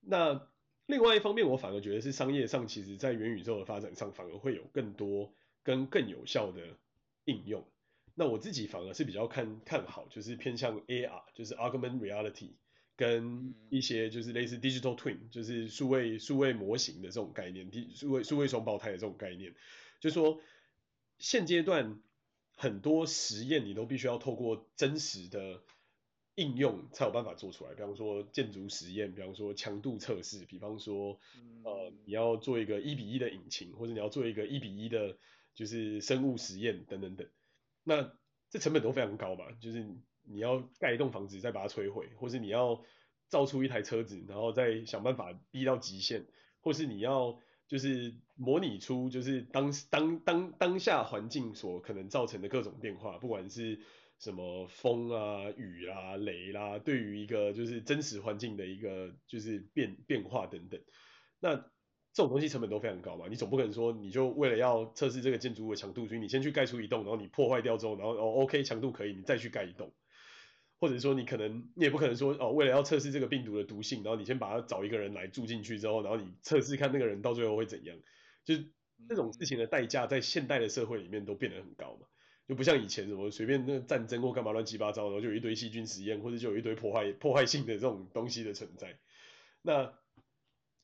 [0.00, 0.49] 那
[0.90, 6.60] 另外一方面，我反而觉得是商业上，其实在元宇宙的发展上，反而会有更多跟更有效的
[7.24, 7.66] 应用。
[8.14, 12.50] 那我自己反而是比较看看好，就是偏向 AR，就是 Augmented Reality，
[12.96, 19.54] 跟一些就是类似 Digital Twin，就是数位数位模型的这种概念，数位数位双胞胎的这种概念。
[20.00, 20.40] 就是说
[21.18, 22.00] 现阶段
[22.56, 25.62] 很多实验你都必须要透过真实的。
[26.40, 31.18] 应用才有办法做出来，比方说建筑实验，比方说强度测试，比方说
[31.64, 35.18] 呃你要做一个一比一的引擎，或者你要做一个一比一的，
[35.54, 37.28] 就是生物实验等等等。
[37.84, 38.10] 那
[38.48, 39.86] 这成本都非常高嘛，就是
[40.24, 42.82] 你要盖一栋房子再把它摧毁，或是你要
[43.28, 46.24] 造出一台车子，然后再想办法逼到极限，
[46.62, 53.78] 或是你要就是模拟出就是当当当当下环境所可能造成的各种变化，不管是。
[54.20, 60.78] 什么风啊、雨啊、雷啦、啊，对于一个就是真实环境的一个就是变变化等等，
[61.40, 69.94] 那这种东西成本都非常高嘛，你总不可能说你就为了要测试这个建筑物的强度，所以你先去盖出一栋，然后你破坏掉之后，然后哦 OK 强度可以，你再去盖一栋，
[70.78, 77.96] 或者说你可能你也不可能说哦为了要测试这个病毒的毒性，然后你先把它找一个人来住进去之后，然后你测试看那个人到最后会怎样，
[78.44, 78.70] 就是
[79.08, 82.06] 这种事情的代价在现代的社会里面都变得很高嘛。
[82.50, 88.98] 就不像以前什么随便那战争或干嘛乱七八糟，然后就有一堆细菌实验，或者就有一堆破坏破坏性的这种东西的存在。
[89.62, 89.94] 那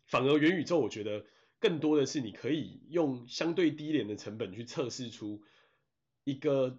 [0.06, 1.26] 反而元宇宙，我觉得
[1.58, 5.42] 更多的是你可以用相对低廉的成本去测试出
[6.22, 6.78] 一个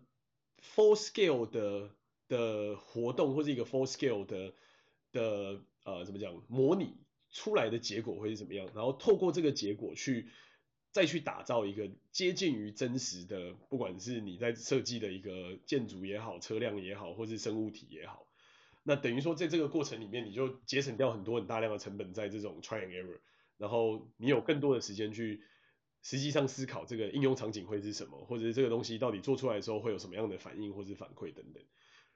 [0.62, 1.92] full scale 的
[2.30, 4.54] 的活动，或者一个 full scale 的
[5.12, 6.96] 的呃怎么讲模拟
[7.30, 10.30] 出来的结果会是怎么样，然后透过这个结果去。
[10.98, 18.26] 再去打造一个接近于真实的，不管是你在设计的一个建筑也好、车辆也好，或是生物体也好，
[18.82, 23.20] 那等于说在这个过程里面，你就节省掉很多很大量的成本在这种 try and error，
[23.60, 25.44] 然后你有更多的时间去
[26.02, 31.64] 实际上思考这个应用场景会是什么，或者是这个东西到底做出来的时候会有什么样的反应或是反馈等等。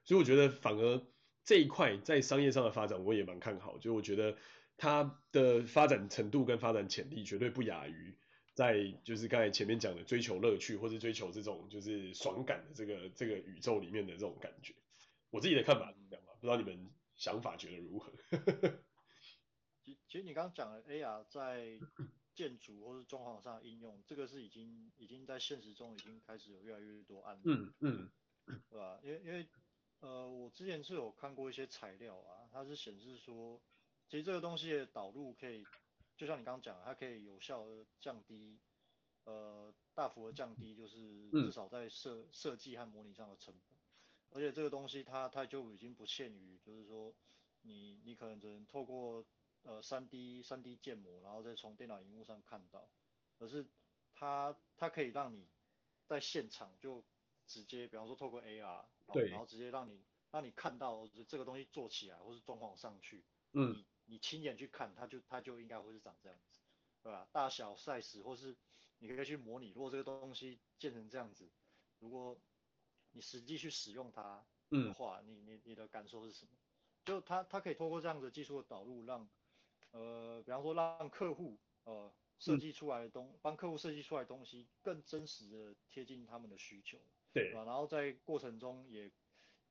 [0.06, 1.04] 所以我觉得反而
[1.46, 4.36] 这一块在商业上的发展我也蛮看好，就我觉得
[4.76, 8.16] 它的发展程度跟发展潜力绝对不亚于。
[8.62, 14.76] 在就是刚才前面讲的追求乐趣或者追求这种就是爽感的这个这个宇宙里面的这种感觉，
[15.32, 18.12] 我自己的看法是这样吧，不知道你们想法觉得如何？
[19.84, 21.80] 其其实你刚刚讲的 AR 在
[22.36, 28.12] 建筑或是装潢上的应用，这个是已经已经在现实中已经开始有越来越多案例，嗯嗯，
[28.70, 29.00] 对吧？
[29.02, 29.48] 因为因为
[30.02, 33.60] 呃我之前是有看过一些材料啊，它是显示说，
[34.08, 35.66] 其实这个东西的导入可以。
[36.22, 38.60] 就像你刚刚讲，它可以有效的降低，
[39.24, 43.76] 呃，大幅的降低，就是至少在设设计和模拟上的成本。
[44.30, 47.12] 而且这个东西它它就已经不限于，就是说
[47.64, 49.26] 你你可能只能透过
[49.64, 52.88] 呃三 D 三 D 建模，然后再从电脑荧幕上看到，
[53.40, 53.66] 而是
[54.14, 55.48] 它它可以让你
[56.06, 57.04] 在现场就
[57.48, 63.74] 直接，比方说透过 AR，对，然后直接让你让你看到这个东西做起来或是装潢上去，嗯。
[63.74, 63.86] 你
[64.20, 66.60] 亲眼去看，它就它就应该会是长这样子，
[67.02, 67.28] 对吧？
[67.32, 68.56] 大小 size 或是
[69.00, 71.50] 你可以去模拟，如果这个东西建成这样子，
[72.00, 72.40] 如果
[73.12, 76.52] 你实际去使用它的话，嗯、你你你的感受是什么？
[77.04, 79.28] 就它它可以透过这样的技术的导入让，
[79.92, 87.00] 让呃，比方说让客户呃设计出来的东，帮、嗯、客户设计出来的东西更真实的贴近他们的需求，
[87.34, 87.66] 对，对吧？
[87.66, 89.12] 然后在过程中也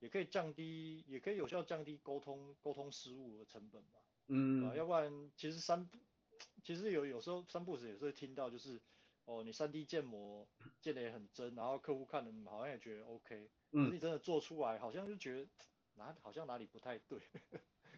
[0.00, 4.00] 也可以降低，也可以有效降低沟通沟通失误的成本吧。
[4.30, 5.88] 嗯，啊，要不然其实三，
[6.62, 8.80] 其实有有时候三步时也是会听到，就是
[9.24, 10.48] 哦，你三 D 建模
[10.80, 15.48] 建的也很真，然后客户看了好像也觉得 OK，嗯，可是你真的做出来好像就觉得
[15.96, 17.20] 哪好像哪里不太对，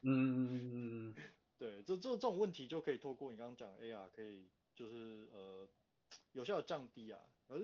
[0.02, 1.14] 嗯
[1.58, 5.68] 对，这这这种问题就可以透过你刚刚讲的 AR 可以就是呃
[6.32, 7.58] 有效的降低啊，而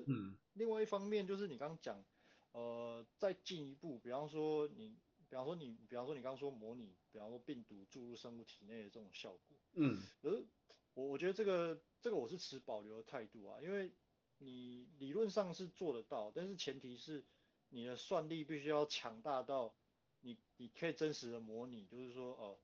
[0.54, 2.04] 另外一方面就是你刚刚讲
[2.52, 4.96] 呃再进一步，比方说你
[5.28, 10.46] 比方说你，比方说你刚刚说模拟，比方说病毒注入生物体内的这种效果，嗯，可是
[10.94, 13.92] 我我觉得这个这个我是持保留的态度啊，因为
[14.38, 17.24] 你理论上是做得到，但是前提是
[17.68, 19.74] 你的算力必须要强大到
[20.20, 22.58] 你你可以真实的模拟，就是说哦，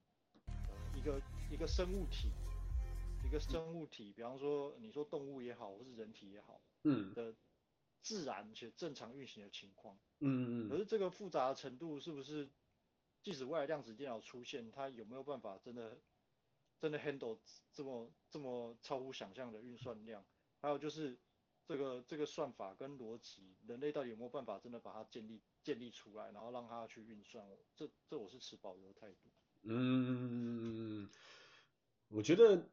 [0.47, 2.31] 呃，一个一个生物体，
[3.27, 7.35] 一个生物体，比方说你说动物也好，或是人体也好，嗯的
[8.05, 9.99] 自然且正常运行的情况。
[10.21, 12.49] 嗯嗯，可是这个复杂的程度是不是，
[13.23, 15.99] 即使未来量子电脑出现，它有没有办法真的
[16.79, 17.39] 真的 handle
[17.73, 20.25] 这么这么超乎想象的运算量？
[20.61, 21.19] 还有就是
[21.67, 27.45] 这个这个算法跟逻辑，人类到底有没有办法真的把它建立建立出来，然后让它去运算？
[27.75, 29.31] 这这我是持保留的态度。
[29.63, 31.11] 嗯，
[32.09, 32.69] 我觉得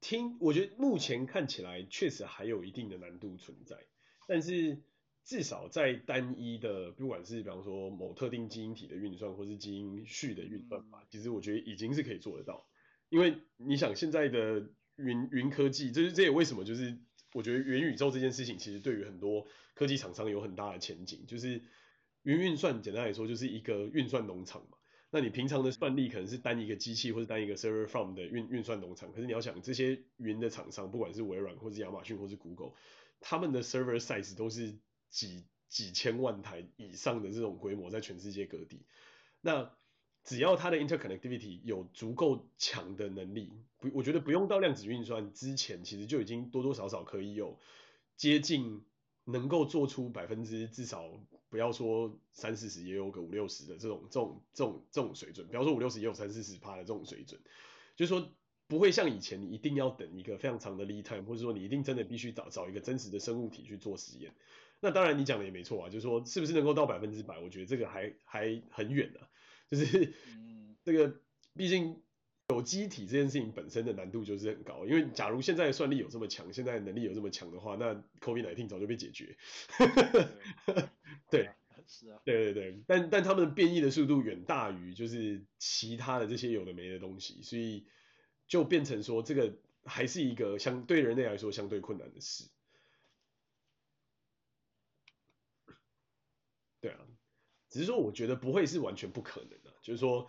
[0.00, 3.86] 听，我觉得目前看起来确实还有一定的难度存在，
[4.30, 4.78] 但是。
[5.22, 12.66] 至少在单一的，不管是比方说某特定基因体的运算，或是基因序的运算法，其实我觉得已经是可以做得到。
[13.10, 16.98] 因为你想现在的云云科技，这是这也为什么就是
[17.34, 21.26] 我觉得元宇宙这件事情，其实对于很多科技厂商有很大的前景。
[21.28, 21.62] 就是
[22.22, 24.78] 云运算简单来说就是一个运算农场嘛。
[25.12, 32.72] 那你平常的算力可能是单一个机器或者单一个 server farm 的运运算农场，可是你要想这些云的厂商，不管是微软或是亚马逊或是 Google，
[33.20, 34.78] 他们的 server size 都是。
[35.10, 38.86] 几几千万台以上的这种规模，在全世界各地，
[39.40, 39.72] 那
[40.22, 47.58] 只要它的 interconnectivity 有足够强的能力，不，我觉得不用到量子运算之前，其实就已经多多少少可以有
[48.16, 48.84] 接近
[49.24, 51.10] 能够做出百分之至少
[51.48, 57.40] 不要说三四十，也有个五六十的这种这种这种这种水准，比方说五六十也有三四十趴的这种水准，
[57.96, 58.32] 就是说
[58.70, 64.32] 不会像以前你一定要等一个非常长的 lead time，或者说你一定真的必须找找一个真实的生物体去做实验。
[64.78, 69.28] 那当然，你讲的也没错啊，就是说是不是能够到百分之百，我觉得这个还还很远呢、啊。
[69.68, 70.14] 就是，
[70.84, 71.20] 这个
[71.54, 72.00] 毕竟
[72.48, 79.36] 有机体这件事情本身的难度就是很高，因为假如现在的算力有这么强，现在的能力有这么强的话，那 COVID-19 早就被解决。
[81.28, 81.50] 对，
[81.88, 87.84] 是啊，对对对，但但他们变异的速度远大于就是其他的这些有的没的东西，所以
[88.50, 92.50] 就变成说这个还是一个相对人类来说相对困难的事。
[96.80, 96.98] 对啊，
[97.68, 100.28] 只是说我觉得不会是完全不可能的，就是说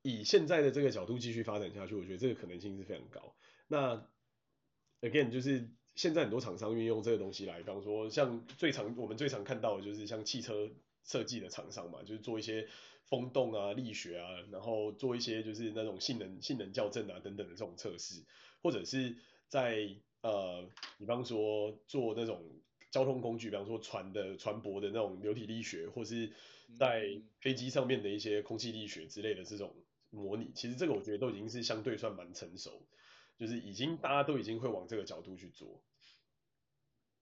[0.00, 3.36] 以现在的这个角度继续发展下去，我觉得这个可能性是非常高。
[3.66, 4.08] 那
[5.02, 10.70] again 就是现在很多厂商运用这个东西来，比方说像最常我们最常看到的就是像汽车
[11.02, 12.66] 设计的厂商嘛，就是做一些
[13.06, 18.24] 风洞啊、力学啊，然后做一些就是那种性能性能校正啊等等的这种测试，
[18.62, 19.16] 或者是
[19.48, 22.42] 在呃，比方说做那种。
[22.90, 26.32] 交通工具，比方说船的船舶的那种流体力学，或是
[26.78, 29.74] 在飞机上面的一些空气力学之类的这种
[30.10, 32.86] 模拟，其实这个我觉得都已经是相对算蛮成熟，
[33.36, 35.82] 就是已经大家都已经会往这个角度去做。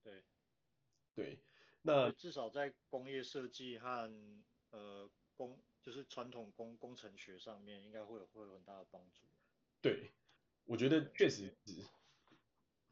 [0.03, 0.21] 对，
[1.15, 1.39] 对，
[1.81, 4.13] 那至少在工业设计和
[4.69, 9.21] 呃工就是传统工工程学上面，应该会有会有很大的帮助。
[9.81, 10.11] 对，
[10.65, 11.73] 我觉得确实是，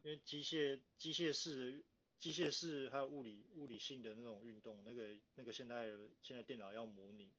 [0.04, 1.84] 因为机械机械式。
[2.22, 5.90] 机械式还有物理物理性的那种运动，那个那个现在
[6.22, 7.32] 现在电脑要模拟，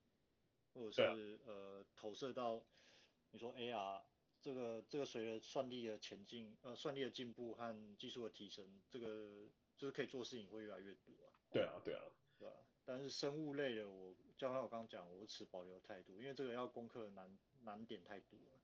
[0.74, 2.60] 或者是、啊、呃投射到
[3.30, 4.02] 你说 AR
[4.40, 9.46] 这个这个随着算力的前进呃算力的进步和技术的提升，这个
[9.78, 11.30] 就是可以做事情会越来越多啊。
[11.52, 12.02] 对啊对啊
[12.40, 18.58] 对啊，但是生物类的我就像我刚刚讲，我持保留态度，因为这个要攻克难难点太多了。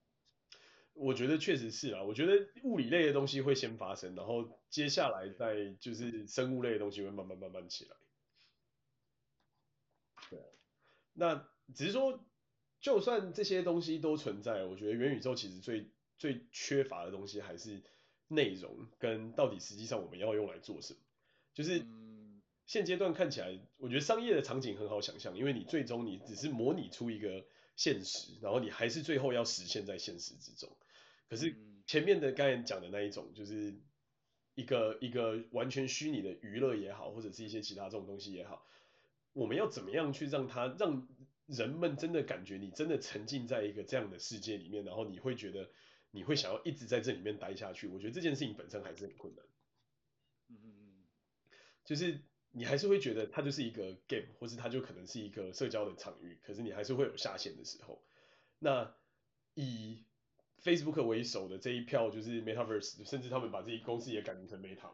[0.95, 7.97] 我觉得确实是啊，我觉得物理类的东西会先发生，然后接下来再就是生物类的东西会慢慢慢慢起来。
[10.29, 10.45] 对啊，
[11.13, 12.25] 那只是说，
[12.81, 17.81] 就算这些东西都存在，我觉得元宇宙其实最最缺乏的东西还是
[18.27, 21.01] 内容跟到底实际上我们要用来做什么。
[21.55, 21.87] 就是
[22.69, 30.71] 现阶段看起来，我觉得商业的场景很好想象，因为你最终你只是模拟出一个现实，然后你还是最后要实现在现实之中。
[31.31, 33.75] 可是前面的刚才讲的那一种，就是
[34.55, 38.67] 一个一个完全虚拟的娱乐也好，或者是一些其他这种东西也好，
[39.33, 41.09] 我们要怎么样去让它让
[41.47, 45.71] 人们真的感觉你真的沉浸在一个这样的世界里面，然后你会觉得
[46.11, 47.89] 你会想要一直在这里面待下去。
[47.89, 49.45] 我觉得这件事情本身还是很困难。
[50.49, 51.05] 嗯嗯嗯，
[51.87, 52.21] 就是
[52.59, 58.03] 你还是会觉得它就是一个 game，或是它就可能是一个社交的场域，可是你还是会有下线的时候。
[58.59, 58.95] 那
[59.55, 60.05] 以
[60.63, 64.91] Facebook 为首的这一票就是 Metaverse，甚至他们把自己公司也改名成 Meta。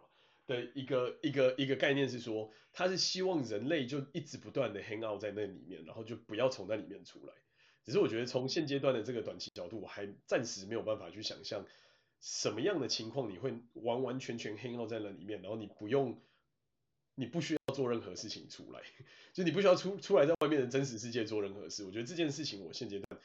[0.47, 7.33] 的一个一个一个概念是说，他是希望人类就一直不断的 hang out 在那里面，然后就不要从那里面出来。
[7.83, 11.65] 只是我觉得从现阶段的这个短期角度，我还暂时没有办法去想象
[12.21, 16.21] 什么样的情况你会完完全全 hang out 在那里面，然后你不用，
[17.15, 18.83] 你不需要做任何事情出来，
[19.33, 21.85] 就你不需要出出来在外面的真实世界做任何事。
[21.85, 23.21] 我觉得这件事情我现阶段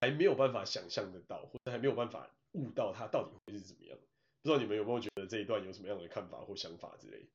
[0.00, 3.98] 还没有办法想象得到，或者还没有办法悟到它到底会是怎么样。
[4.42, 7.28] 不知道你们有没有觉得这一段有什么样的看法或想法之类？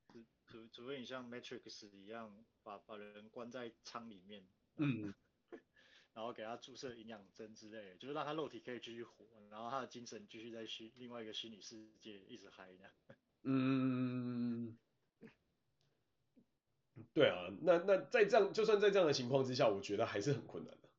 [0.47, 5.13] 除除非你像 Matrix 一样把把人关在舱里面，嗯，
[6.13, 12.93] 然后给他注射营养针之类的，就是让他肉体可以继续活，然后他的精神继续在虚另外一个虚拟世界一直嗨这样。
[13.43, 14.77] 嗯，
[17.13, 20.89] 对啊，那那在这样就算在这样的情况之下，我觉得还是很困难的。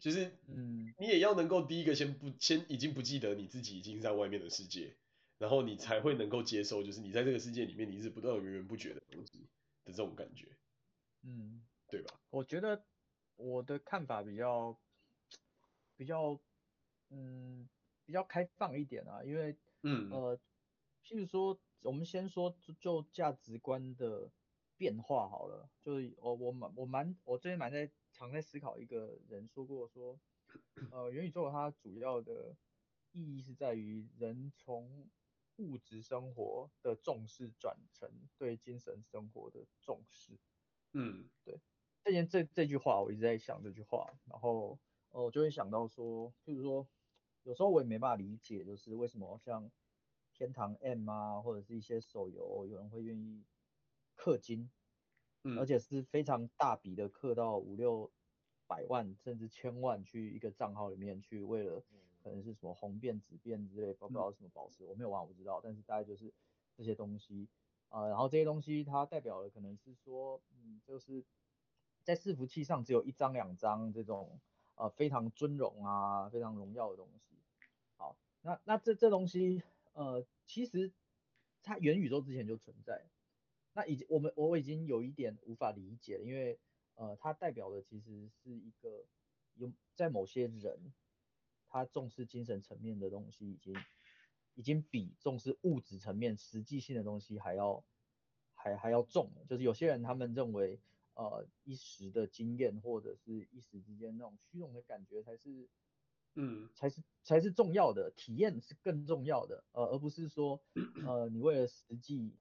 [0.00, 4.96] 其实，嗯，你也要能够第一个先不先已经不记得你自己已经在外面的世界，
[5.38, 9.40] 然后你才会能够接受，就是你在这个世界里面你是不断源源不绝的东西
[9.84, 10.46] 的这种感觉，
[11.22, 11.60] 嗯，
[11.90, 12.14] 对吧？
[12.30, 12.84] 我觉得
[13.36, 14.78] 我的看法比较
[15.96, 16.40] 比较，
[17.10, 17.68] 嗯，
[18.06, 20.38] 比较开放一点啊，因为，嗯，呃，
[21.04, 24.30] 譬如说，我们先说就就价值观的
[24.78, 27.90] 变化好了，就是我我蛮我蛮我最近蛮在。
[28.10, 30.18] 常在思考，一个人说过说，
[30.90, 32.56] 呃，元宇宙它主要的
[33.12, 35.08] 意义是在于人从
[35.56, 40.40] 物质生活的重视转成对精神生活的重视。
[40.94, 41.60] 嗯，对，
[42.02, 46.88] 这件这这句话我一直在想这句话，然后呃我就会想到说，譬如说
[47.42, 49.70] 有时候我也没办法理解，就是为什么像
[50.32, 53.44] 天堂 M 啊，或者是一些手游，有人会愿意
[54.18, 54.68] 氪金。
[55.44, 58.10] 嗯而且是非常大笔的氪到五六
[58.66, 61.80] 百万甚至千万去一个账号里面去，为了
[62.22, 65.60] 可能是什么红变紫变之类，不知道什么宝石，我没有玩，我不知道。
[65.62, 66.34] 但是大概就是
[66.76, 67.48] 这些东西
[67.88, 71.24] 啊、呃，然后这些东西它代表的可能是说，嗯，就是
[72.02, 74.40] 在伺服器上只有一张两张这种
[74.74, 77.36] 呃非常尊荣啊、非常荣耀的东西。
[77.96, 79.62] 好，那那这这东西
[79.92, 80.92] 呃其实
[81.62, 83.06] 它元宇宙之前就存在。
[83.78, 86.58] 那已经我们我已经有一点无法理解了，因为
[86.96, 89.06] 呃，它代表的其实是一个
[89.54, 90.92] 有在某些人，
[91.68, 93.72] 他重视精神层面的东西，已经
[94.54, 97.84] 已经比重视物质层面实际性的东西还要
[98.52, 99.30] 还还要重。
[99.48, 100.80] 就是有些人他们认为，
[101.14, 105.68] 呃，一时的经验或者是一时之间那种虚荣的感觉才是，
[106.34, 110.60] 嗯，才是才是重要的，体验是更重要的，呃，而不是说，
[111.06, 112.34] 呃，你为了实际。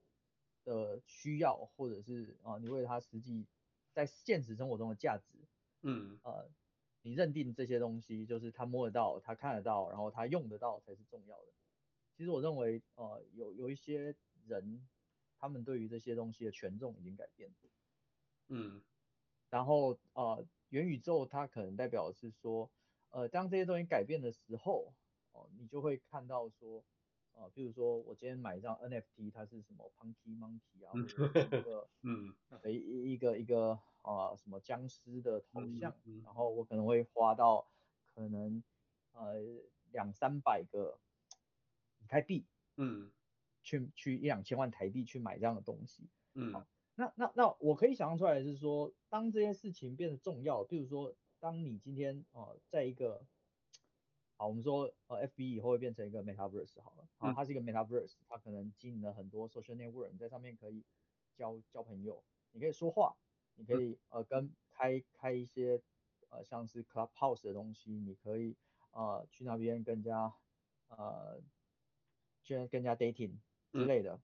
[0.68, 3.48] 的需要，或者是啊，你为他实际
[3.94, 5.48] 在现实生活中的价值，
[5.82, 6.52] 嗯，呃，
[7.02, 11.46] 你认定这些东西就是他摸得到，他看得到，然后他用得到才是重要的。
[12.18, 14.14] 其实我认为，呃，有有一些
[14.46, 14.86] 人，
[15.40, 17.50] 他们对于这些东西的权重已经改变，
[18.50, 18.84] 嗯，
[19.50, 22.70] 然后呃，元宇宙它可能代表的是说，
[23.12, 24.94] 呃，当这些东西改变的时候，
[25.32, 26.84] 哦、呃，你就会看到说。
[27.38, 31.28] 啊，比如说我今天买一张 NFT，它是什么 Punky Monkey 啊，或者
[31.58, 32.36] 一个嗯，
[32.66, 37.68] 一一个一个啊什么僵尸的头像，嗯嗯、然后我可能会花到
[38.16, 38.64] 可能
[39.12, 39.36] 呃
[39.92, 41.00] 两三百个
[42.00, 43.12] 以太币，嗯，
[43.62, 46.66] 去去一两千万台币去买这样的东西，嗯，好，
[46.96, 53.24] 那那那我可以想象出来的是说，当这件事情变得重要，比如说当你今天啊在一个
[54.40, 60.86] 好，我们说呃，FB 以后会变成一个 Metaverse 好了，好，它是一个 Metaverse，它可能经营了很多 social network，你在上面可以
[61.36, 63.18] 交交朋友，你可以说话，
[63.56, 65.82] 你可以呃跟开开一些
[66.30, 68.56] 呃像是 Clubhouse 的东西，你可以
[68.92, 70.32] 呃去那边跟人家
[70.90, 71.42] 呃
[72.44, 73.40] 去跟人家 dating
[73.72, 74.20] 之类的。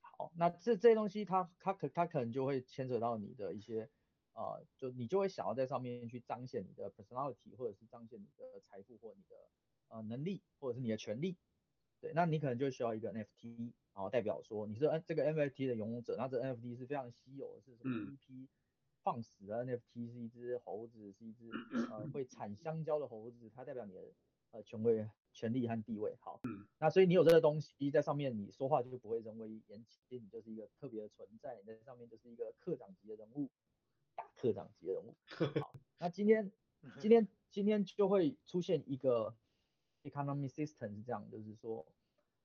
[0.00, 3.90] 好，那这这些东西它它可它可能就会牵扯到你的一些。
[4.36, 9.36] 啊、呃，就你就会想要在上面去彰显你的 personality，或者是彰显你的财富或你的
[9.88, 11.38] 呃能力，或者是你的权利。
[12.00, 18.48] 对，那你可能就需要一个 NFT，然后代表说你是这个 NFT 的拥有者，那这 NFT 是非常稀有的，是什么 EP
[19.02, 21.50] 放死的 NFT，是一只猴子，是一只
[21.90, 24.12] 呃会产香蕉的猴子，它代表你的
[24.50, 26.14] 呃权威、权利和地位。
[26.20, 26.38] 好，
[26.78, 33.48] 那所以你有这个东西在上面，你说话就不会人为言轻，你就是一个特别的存在，你在上面就是一个课长级的人物。
[34.36, 35.14] 大课长级的人物，
[35.60, 36.52] 好，那今天
[37.00, 39.34] 今天今天就会出现一个
[40.02, 41.86] economic system 是这样，就是说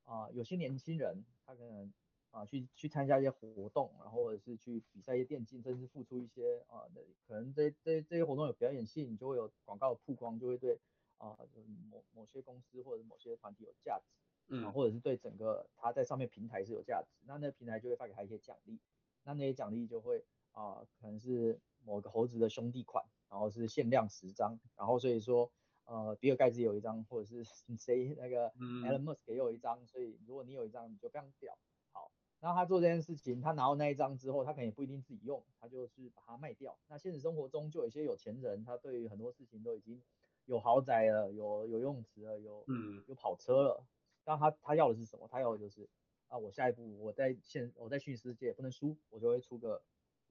[0.06, 1.94] 啊、呃，有些年轻人他可能
[2.30, 10.80] 啊、呃、去去参加一些活动，然后或者是去比赛一些电竞，甚至付出一些啊、呃，可能这这这些活动有表演性，就会有广告曝光，就会对
[11.18, 11.50] 啊、呃、
[11.90, 14.06] 某某些公司或者某些团体有价值。
[14.54, 18.78] 嗯，或者是对整个他在上面平台是有价值，那那个平台就会发给他一些奖励，
[19.24, 25.52] 那那些奖励就会啊、呃，可能是某个猴子的兄弟款，然后是限量十张，然后所以说
[25.86, 27.44] 呃，比尔盖茨有一张，或者是
[27.78, 28.50] 谁那个
[28.86, 31.58] Elon Musk 也有一张，所以如果你有一张，你就非常屌。
[31.92, 36.78] 好，那他做这件事情，他拿到那一张之后，他可能也不一定自己用，他就是把它卖掉。
[36.88, 40.02] 那现实生活中就有一些有钱人，他对于很多事情都已经
[40.46, 43.84] 有豪宅了，有有游泳池了，有嗯有跑车了。
[44.24, 45.28] 那他他要的是什么？
[45.30, 45.90] 他要的就是
[46.28, 49.82] 啊，我下一步我在现我在虚拟世界不能输，我就会出个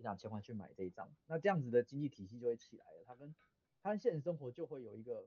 [0.01, 1.09] 一两千万去买这一张。
[1.27, 3.35] 那这样子的经济体系就会起来了，它跟
[3.83, 5.27] 它跟现实生活就会有一个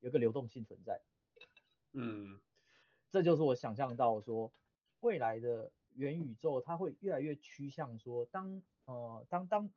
[0.00, 1.00] 有一个流动性存在。
[1.92, 2.40] 嗯，
[3.10, 4.52] 这就是我想象到说
[5.00, 9.70] 未来的元宇宙，它会越来越趋向说当呃当当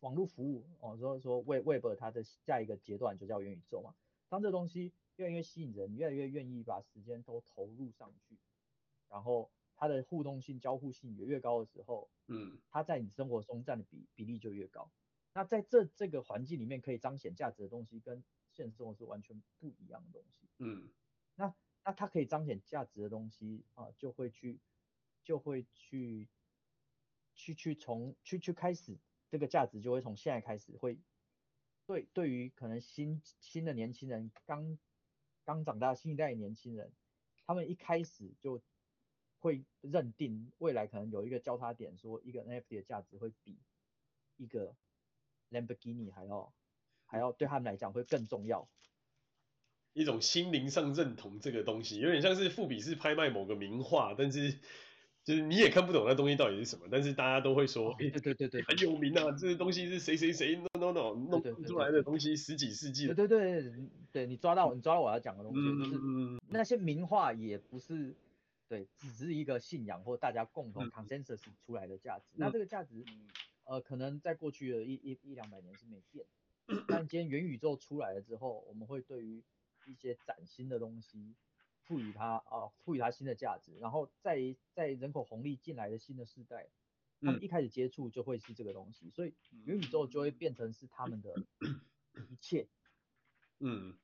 [0.00, 3.94] 网络服务哦，所以说 Web Web 它的下一个阶段就叫元宇宙嘛，
[4.28, 4.92] 当这东西。
[5.16, 8.36] 越来越吸引人，越来越愿意把时间都投入上去，
[9.08, 14.90] 然后它的互动性、交互性也越高的时候，嗯，它在你生活中占的比比例就越高。
[15.32, 20.48] 那在这这个环境里面，可以彰显价值的东西，跟现实生活是完全不一样的东西。
[20.58, 20.88] 嗯，
[21.34, 21.54] 那
[21.84, 24.58] 那它可以彰显价值的东西啊，就会去
[25.22, 26.28] 就会去
[27.34, 28.98] 去去从去去开始，
[29.30, 30.98] 这个价值就会从现在开始会
[31.86, 34.78] 对对于可能新新的年轻人刚。
[35.44, 36.92] 刚长大新一代的年轻人，
[37.46, 38.60] 他们一开始就
[39.46, 43.56] 会认定未来可能有一个交叉点，说一个 NFT 的价值会比
[44.36, 44.74] 一个
[45.50, 46.52] Lamborghini 还要
[47.06, 48.68] 还要对他们来讲会更重要。
[49.92, 54.58] 一种心灵上认同这个东西，有点像是富比士拍卖某个名画，但是。
[55.26, 63.08] 就是你也看不懂那东西到底是什么，但是大家都会说，对对对对，很有名啊，这个东西是谁谁谁 no no no 弄出来的东西，十几世纪。
[63.08, 63.72] 对对对
[64.12, 65.98] 对，你抓到你抓到我要讲的东西，就是
[66.48, 68.14] 那些名画也不是，
[68.68, 72.24] 对，只是一个信仰或大家共同 consensus 出来的价值。
[72.32, 73.04] 那这个价值，
[73.64, 76.26] 呃，可能在过去的一一一两百年是没变，
[76.88, 79.42] 但今天元宇宙出来了之后，我们会对于
[79.86, 81.34] 一些崭新的东西。
[81.86, 86.68] 赋予它啊，赋予它新的价值，然后在在人口红利进来的新的世代，
[87.20, 89.32] 他们一开始接触就会是这个东西，所以
[89.64, 91.32] 元宇宙就会变成是他们的
[92.28, 92.66] 一切。
[93.60, 93.96] 嗯，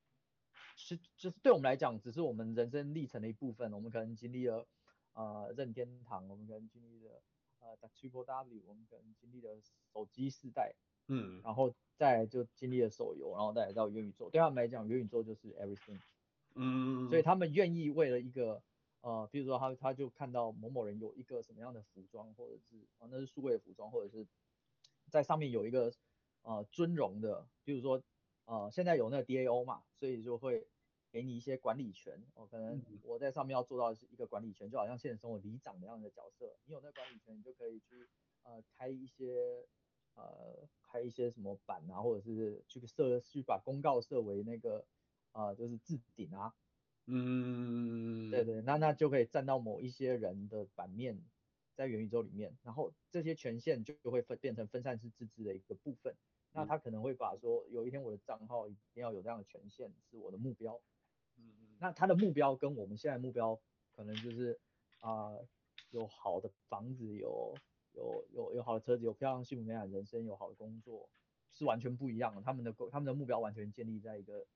[0.77, 3.73] 是就是对我们来讲，只是我们人生历程的一部分。
[3.73, 4.67] 我们可能经历了
[5.15, 7.23] 呃任天堂，我们可能经历了
[7.61, 9.61] 呃 Triple W，我们可能经历了
[9.93, 10.75] 手机时代，
[11.09, 14.31] 嗯，然后再就经历了手游，然后再来到元宇宙。
[14.31, 16.01] 对他们来讲，元宇宙就是 everything。
[16.55, 18.63] 嗯，所以他们愿意为了一个，
[19.01, 24.27] 呃，比如说他他就看到某某人有一个什么样的服装，或者是啊那是数位服装，或者是
[25.09, 25.93] 在上面有一个
[26.43, 28.03] 呃尊荣的，比如说
[28.55, 30.67] 呃现在有那个 DAO 嘛，所以就会
[31.11, 38.09] 给你一些管理权，哦，可能我在上面要做到的是一个管理权，就好像现实生活里长那样的角色，你有那个管理权，你就可以去
[38.43, 39.67] 呃开一些
[40.15, 44.85] 呃开一些什么版啊，或者是去设去把公告设为那个。
[45.35, 46.55] 啊、呃，就是置顶啊，
[47.07, 51.19] 嗯，对对，那那就可以站到某一些人的版面
[51.75, 56.15] 在元宇宙里面，然后这些权限就会分变成分散式自治的一个部分。
[56.53, 60.81] 那他可能会把说，有一天我的账号一定要有这样的权限是我的目标，
[61.37, 64.61] 嗯嗯，那他的目标跟我们现在目标可能就是
[65.01, 65.47] 啊、呃，
[65.91, 67.55] 有好的房子，有
[67.93, 71.09] 有有有好的车子，有漂亮幸福美满人生，有好的工作，
[71.53, 72.43] 是完全不一样的。
[72.43, 74.47] 他们的他们的目标完全建立在一个。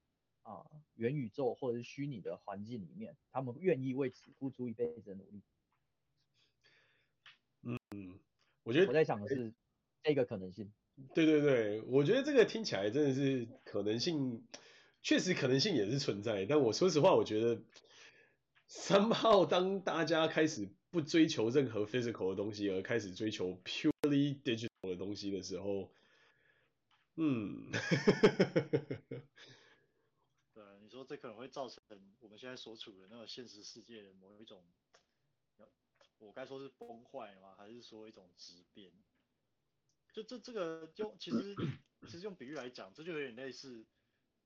[0.46, 5.42] 啊，元宇宙或者是虚拟的环境里面，他们愿意为此付出一辈子的努力。
[7.62, 7.80] 嗯，
[8.62, 9.52] 我觉得我在想的是
[10.04, 10.72] 这个可能性。
[11.14, 14.46] 对对对，我觉得这个听起来真的是可能性，
[15.02, 16.46] 确实可能性也是存在。
[16.46, 17.62] 但我说实话，我觉得
[18.68, 25.92] somehow 当大家开始不追求任何 physical 的东西，而开始追求 purely digital 的东西的时候，
[27.16, 27.70] 嗯。
[30.54, 31.78] 对，你说这可能会造成
[32.20, 34.64] 我们现在所处的那个现实世界的某一种，
[36.18, 37.54] 我该说是崩坏吗？
[37.58, 38.90] 还是说一种质变？
[40.16, 41.54] 就这这个就其实
[42.06, 43.84] 其实用比喻来讲，这就有点类似，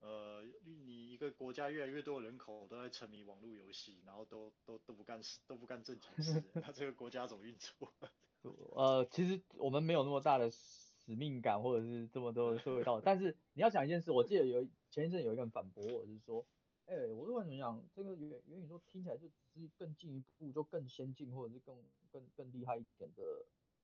[0.01, 7.95] 呃，你一个国家越来越多的人口都在沉迷网络游戏，然后都都都不干事都不干正经事， 那这个国家怎么运作？
[8.75, 14.67] 呃，其实我们没有那么大的使命感，或者是这么多的社会道德，但是你要想一件事，我记得有。
[14.93, 16.45] 前一阵有一个人反驳我，就是说，
[16.87, 23.23] 哎、欸，我是为什么讲这个元元宇宙听起来就只是更进一步，就更先进，或者是更更更厉害一点的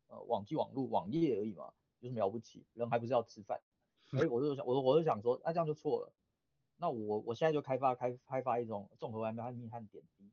[0.08, 2.64] 呃网际网络网页而已嘛，有什么了不起？
[2.74, 3.60] 人还不是要吃饭？
[4.04, 6.12] 所以我就想，我我就想说，那、啊、这样就错了。
[6.78, 10.30] 那我我现在就开发开开发一种综合安非他命和点滴，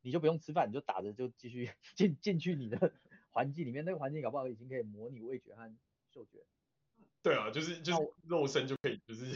[0.00, 2.92] 你就不用吃饭，你就打着就继续进进去你的
[3.30, 5.72] 环境里面，那个环境搞不好已经可以模拟味觉和
[6.10, 6.44] 嗅觉。
[7.22, 9.26] 对啊，就是就是肉身就可以，就是。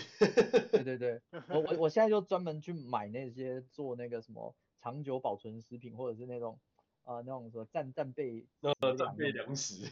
[0.70, 6.58] 对对对，我我我现在就专门去买那些做那个什么长久保存食品，或者是那种
[7.04, 9.88] 呃那种什么战战备呃战备粮食。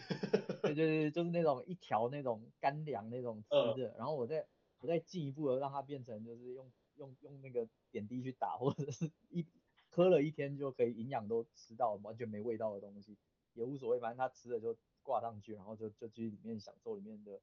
[0.62, 3.50] 对对对，就是那种一条那种干粮那种吃
[3.80, 4.46] 的，呃、然后我再
[4.78, 9.46] 我再进一步的让它变成就是用用用那个点滴去打，或者是一
[9.88, 13.16] 喝了一天就可以营养都吃到完全没味道的东西
[13.54, 17.40] 也无所谓，反正他吃了就挂上去，然后就就去里面享受里面的。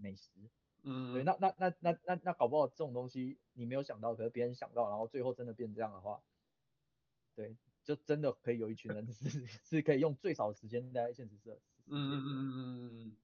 [0.00, 0.30] 美食，
[0.84, 6.22] 嗯，对，那那那那那那搞不好这种东西你没有想到，可是别人想到，然后最后真的变这样的话，
[7.34, 7.56] 对，
[7.88, 12.10] 就真的可以有一群人 是是可以用最少的时间待在现实社嗯。
[12.10, 13.16] 嗯嗯嗯嗯嗯，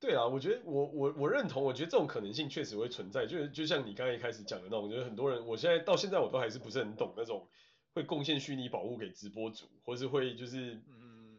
[0.00, 7.46] 对啊，我觉得我我我认同，我觉得这种可能性确实会存在，就是就像你刚才一开始讲的那种，我觉得很多人，我现在到现在我都还是不是很懂那种
[7.92, 10.80] 会贡献虚拟宝物给直播主，或是会就是。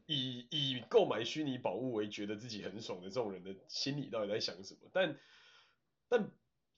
[0.07, 4.81] 以以购买虚拟宝物为觉得自己很爽的这种人的心里到底在想什么？
[4.93, 5.17] 但
[6.07, 6.29] 但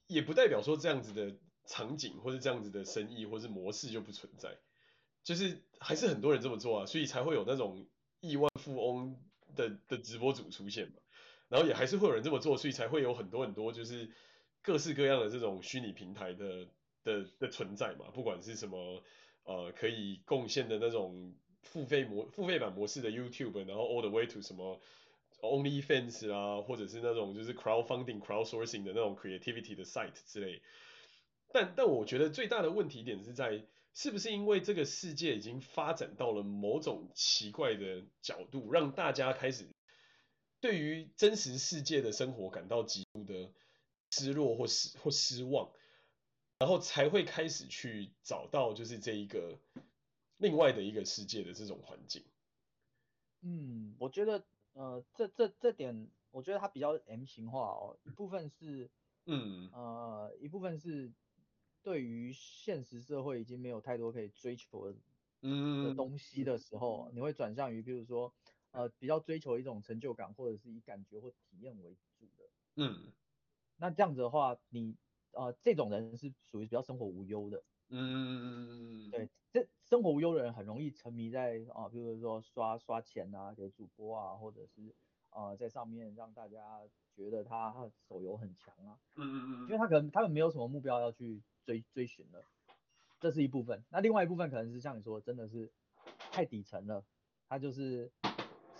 [0.07, 4.57] 也不代表说这样子的场景或是这样子的生意或是模式就不存在，
[5.28, 7.86] 就是还是很多人这么做啊，所以才会有那种
[8.22, 9.20] 亿万富翁
[9.56, 10.94] 的的直播主出现嘛。
[11.50, 14.10] 然后也还是会有人这么做，所以才会有很多很多就是
[14.62, 16.68] 各式各样的这种虚拟平台的
[17.04, 19.04] 的的存在嘛，不管是什么
[19.44, 21.36] 呃可以贡献的那种。
[21.64, 24.80] 付费模付费版模式的 YouTube，然后 all the way to 什么
[25.42, 30.62] OnlyFans 啊，或者是那种就是 crowdfunding、crowdsourcing 的那种 creativity 的 site 之类。
[31.52, 33.66] 但但我觉得最大的问题点是在，
[33.98, 39.68] 是不是因为这个世界已经发展到了某种奇怪的角度，让大家开始
[40.62, 43.52] 对于真实世界的生活感到极度的
[44.12, 45.72] 失落或失或失望，
[46.60, 49.60] 然后才会开始去找到就是这一个。
[50.39, 52.24] 另外的一个世界的这种环境，
[53.41, 58.88] 嗯，我觉得，呃，这这这点，我觉得它比较 M 型化哦，一部分是，
[59.26, 61.12] 嗯，呃，一部分是
[61.88, 65.00] 对于现实社会已经没有太多可以追求的，
[65.42, 68.34] 嗯，的东西的时候，你会转向于，比如说，
[68.72, 72.44] 呃，比较追求一种成就感，或者是以感觉或体验为主的，
[72.76, 73.12] 嗯，
[73.78, 74.98] 那这样子的话，你，
[75.32, 77.64] 呃，这种人是属于比较生活无忧的。
[77.90, 85.07] 嗯，对，这生活无忧的人很容易沉迷在啊，比如说刷刷钱啊，给主播啊，或者是啊、
[85.38, 86.82] 呃，在上面让大家
[87.16, 87.72] 觉得他
[88.10, 88.98] 手游很强啊。
[89.16, 89.62] 嗯嗯嗯。
[89.66, 92.44] 因为他可能他们没有什么目标要去追追寻了，
[93.20, 93.84] 这是一部分。
[93.90, 95.72] 那另外一部分可能是像你说的，真的是
[96.32, 97.06] 太底层了，
[97.48, 98.12] 他就是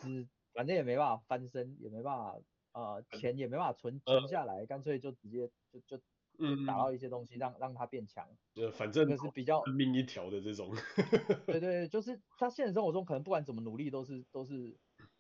[0.02, 2.40] 只反正也没办法翻身，也没办法
[2.72, 6.02] 啊、呃，钱也没办法存存下来，干脆就直接就就。
[6.40, 10.72] 嗯，打到一些东西让让他变强，就反正就是比较命一条的这种。
[11.48, 14.78] 对对，就是他现实生活中可能不管怎么努力都是都是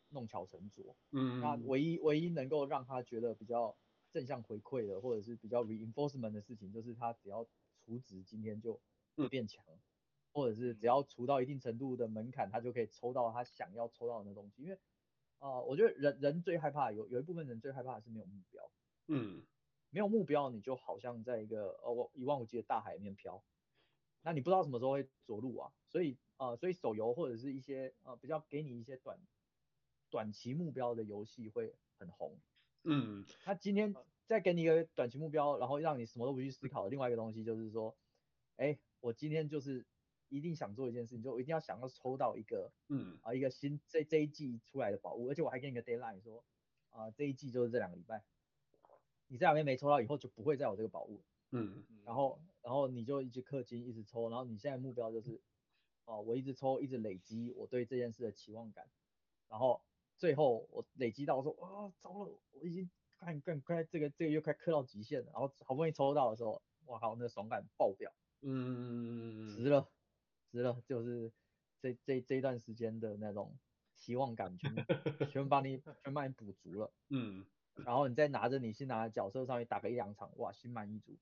[0.09, 0.95] 弄巧成拙。
[1.11, 3.75] 嗯，那唯一唯一能够让他觉得比较
[4.11, 7.45] 正向回馈的，或者是比较 reinforcement 的事情，就是他只要
[7.85, 8.79] 除值今天就
[9.15, 9.79] 会变强，嗯、
[10.31, 14.63] 或者是只要除到一定程度的门槛，他就可以抽到他想要抽到的东西。
[14.63, 14.75] 因为
[15.39, 18.71] 啊、呃，我觉得人人最害怕有有一部分人最害怕的是没有目标。
[19.07, 19.43] 嗯。
[19.89, 23.41] 没有目标，你就好像在一个呃我一望无际的大海里面飘，
[24.21, 25.71] 那你不知道什么时候会着陆啊。
[25.87, 29.17] 所以呃，所以手游或者是一些呃比较给你一些短
[30.09, 32.37] 短期目标的游戏会很红。
[32.83, 33.95] 嗯，他今天
[34.25, 37.95] 再给你一个短期目标，然后让你什么都不去思考的另外一个东西就是说，
[38.55, 39.85] 哎，我今天就是
[40.29, 46.43] 一定想做一件事情，就我一定要想要抽到一个嗯啊一个新这这一季出来的宝物，而且我还给你个 deadline 说
[46.89, 48.23] 啊、呃、这一季就是这两个礼拜。
[49.29, 51.21] 你这两天没抽到，以后就不会再有这个宝物。
[51.51, 55.41] 嗯，然后，然后你就一直氪金，一直抽，然后你现在目标就是，
[56.05, 58.89] 哦，我一直抽，一直累积我对这件事的期望感，
[59.49, 59.81] 然后
[60.17, 68.11] 最后我累积到说，啊，糟了，我已经快快快，这个这个月快氪到极限了，然后好不容易抽到的时候，哇靠，那个爽感爆表。
[68.41, 69.91] 嗯，值了，
[70.51, 71.33] 值了，就是
[71.79, 73.59] 这这这一段时间的那种
[73.95, 74.73] 期望感全
[75.31, 76.93] 全把你全把你补足了。
[77.09, 77.45] 嗯。
[77.85, 81.19] 然后你再拿着你新拿的角色上去打个一两场，哇，心满意足。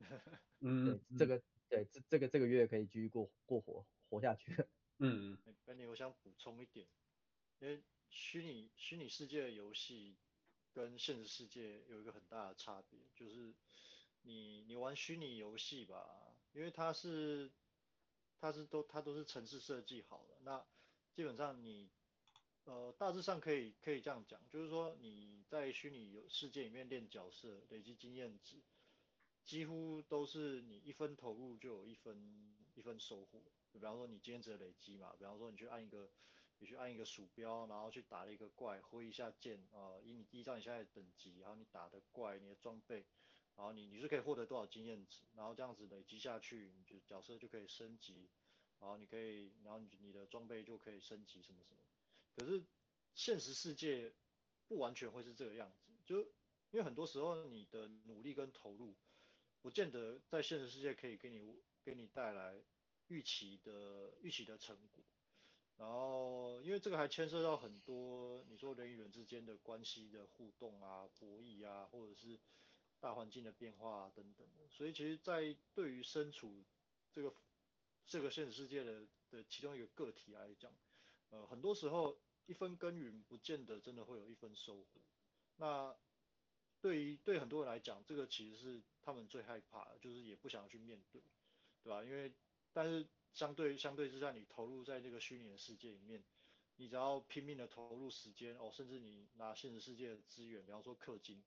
[0.60, 4.52] 嗯，对，这个对这这个这个月可以继续过过活活下去。
[4.98, 6.88] 嗯，Benny，我想补充一点，
[7.60, 10.14] 因为虚拟虚拟世界的游戏
[10.72, 13.52] 跟现实世界有一个很大的差别，就是
[14.22, 17.50] 你你玩虚拟游戏吧，因为它是
[18.38, 20.64] 它是都它都是城市设计好的，那
[21.12, 21.90] 基本上你。
[22.64, 28.62] 呃，大致上可以可以这样讲，就是说你在虚拟世界里面练角色，累积经验值，
[29.44, 33.42] 几乎都是你一分投入就有一分一分收获。
[33.72, 36.08] 就比方说你今天只累积嘛，比方说你去按一个，
[36.62, 43.04] 你去按一个鼠标，然后去打了一个怪，挥一下剑啊，以你依照你现在的等级，然后你打的怪，你的装备，
[43.56, 48.30] 然后你你是可以获得多少经验值，然后这样子累积下去，你就角色就可以升级，
[48.78, 51.80] 然后你可以，然后你你的装备就可以升级什么什么。
[52.36, 52.62] 可是
[53.16, 54.12] 现实世界
[54.68, 56.20] 不完全会是这个样子，就
[56.70, 58.94] 因为很多时候你的努力跟投入，
[59.60, 62.62] 不见得在现实世界可以给你给你带来
[63.08, 65.01] 预期的预期的成果。
[65.82, 72.38] 然后因为这个还牵涉到很多你说人与人之间的关系的互动啊、博弈啊，或者是
[73.00, 76.64] 大环境的变化啊等等，所以其实，在对于身处
[77.12, 77.34] 这个
[78.06, 80.72] 这个现实世界的的其中一个个体来讲，
[81.30, 82.16] 呃，很多时候
[82.46, 85.00] 一分耕耘不见得真的会有一分收获。
[85.56, 85.96] 那
[86.80, 91.20] 对于对很多人来讲，这个其实是他们最害怕的，就是也不想要去面对，
[91.82, 92.04] 对吧？
[92.04, 92.32] 因为
[92.72, 96.22] 但是相对相对之下，你投入在这个虚拟的世界里面，
[96.76, 101.42] 你只要拼命的投入时间哦，甚至你拿现实世界的资源，比方说氪金，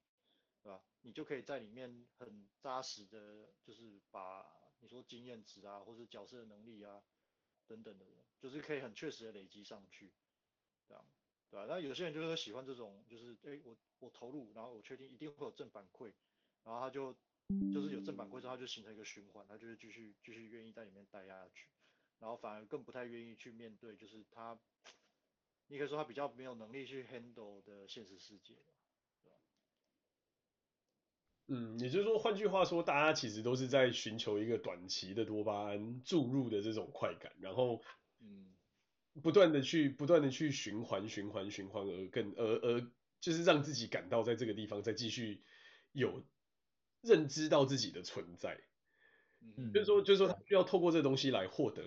[0.64, 0.84] 对吧？
[1.02, 4.46] 你就可以在里面很扎实的，就是把
[4.80, 7.04] 你说经验值啊，或者角色的能力啊
[7.68, 8.06] 等等的，
[8.40, 10.12] 就是可以很确实的累积上去，
[10.88, 11.06] 这样，
[11.50, 11.66] 对吧？
[11.68, 16.14] 那有些人就是喜欢这种，就是诶，我我投入，然后我确定一定会有正反馈，
[16.64, 17.16] 然后他就。
[17.72, 21.70] 就是有正反馈之后，它就形成一个循环，他就会继续继续愿意在里面待下去，
[22.20, 24.60] 然后反而更不太愿意去面对，就是他，
[25.68, 28.56] 你可以说他比较没有能力去 handle 的现实世界，
[29.24, 29.38] 对吧？
[31.48, 37.82] 嗯，也就是说，换句话说，大家其实都是在寻求一个短期的多巴胺注入的这种快感，然后，
[38.20, 38.56] 嗯，
[39.22, 45.44] 不断的去不断的去循环循环循环，而更而而就是让自己感到在这个地方再继续
[45.92, 46.26] 有。
[47.02, 48.60] 认知到自己的存在，
[49.58, 51.82] 嗯，就是说，就是说，他需要透过这个东西来获得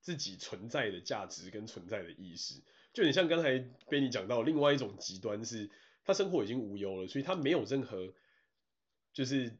[0.00, 2.62] 自己存在的价值跟存在的意识。
[2.92, 3.58] 就你像刚才
[3.88, 5.70] 被你讲到，另外一种极端是，
[6.04, 8.12] 他生活已经无忧了，所以他没有任何
[9.12, 9.56] 就是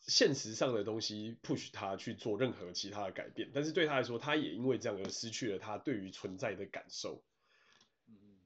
[0.00, 3.50] 现实上的东西 push 他去做任何其他的改变。
[3.54, 7.22] 但是对他来说，他也因为这样而失去了他对于存在的感受。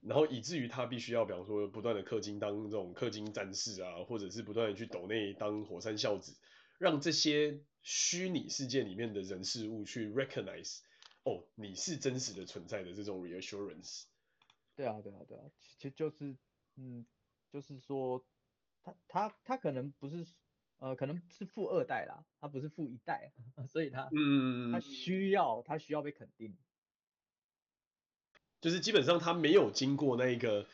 [0.05, 6.35] 然后以至于他必须要，比方说不断的氪金当这种氪金战士啊，或者是不断的去抖内当火山孝子，
[6.83, 10.81] 让这些虚拟世界里面的人事物去 recognize，
[11.23, 14.07] 哦，你是真实的存在的这种 reassurance。
[14.75, 15.45] 对啊，对啊，对啊，
[15.79, 16.37] 其实就是，
[16.75, 17.07] 嗯，
[17.53, 18.27] 就是说，
[18.83, 20.27] 他他他可能不是，
[20.79, 23.33] 呃，可能是富二代啦，他不是富一代，
[23.71, 26.59] 所以他，嗯，他需要他需要被肯定。
[28.61, 30.67] 就是基本上他没有经过那个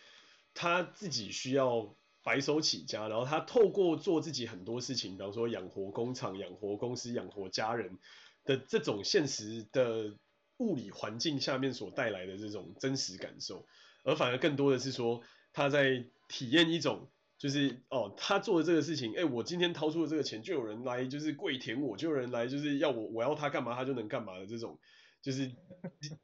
[0.55, 1.95] 他自己需要
[2.29, 7.99] 白手起家，然后他透过做自己很多事情，比方说养活工厂、养活公司、养活家人
[8.45, 10.15] 的这种现实的
[10.59, 13.65] 物理环境下面所带来的这种真实感受，
[14.05, 15.23] 而反而更多的是说
[15.55, 24.79] 他在体验一种就是哦，他做的这个事情，哎，我今天掏出了这个钱，就有人来就是跪舔我，就有人来就是要我我要他干嘛他就能干嘛的这种，
[25.23, 25.51] 就是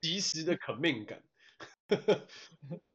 [0.02, 1.22] 即时的 commit 感。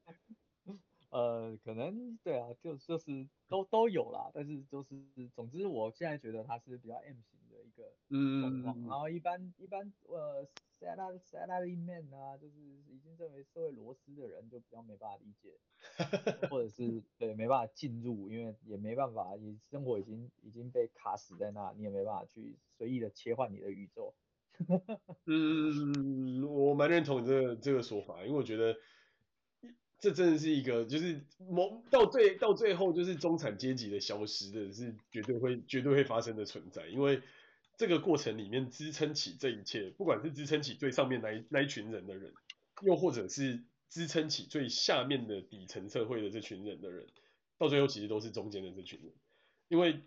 [1.10, 4.96] 呃，可能对啊，就就是都都有啦，但是就是
[5.36, 7.96] 总之，我现在觉得他是比较 M 型的一个
[8.40, 10.48] 状况，嗯，然后一般一般呃
[10.80, 15.60] ，salary salary man 啊，就是已经认为社会螺丝的人就比较没办法理解，
[16.50, 24.14] 或者 是对没办法进入，因为也没办法，你生活已经已经被卡死在那，你也没办法去随意的切换你的宇宙。
[25.26, 28.76] 嗯，我蛮认同这个这个说法，因为我觉得
[30.00, 37.22] 这真的是一个，就是某到最到最后就是中产阶级的消失的是绝对会绝对会发生的存在，因为
[37.78, 42.34] 这个过程里面支撑起这一切，不管是支撑起最上面那一那一群人的人，
[42.82, 47.08] 又或者是支撑起最下面的底层社会的这群人的人，
[47.58, 49.12] 到最后其实都是中间的这群人，
[49.68, 50.00] 因为。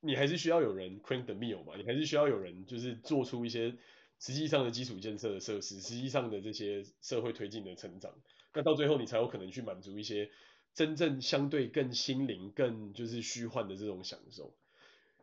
[0.00, 3.74] 你还是需要有人 crank the meal 嘛，你还是需要有人就是做出一些
[4.20, 8.14] 实际上的基础建设的设施，实际上的这些社会推进的成长，
[8.58, 10.32] 那到最后你才有可能去满足一些
[10.74, 14.52] 真正相对更心灵、更就是虚幻的这种享受。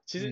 [0.05, 0.31] 其实，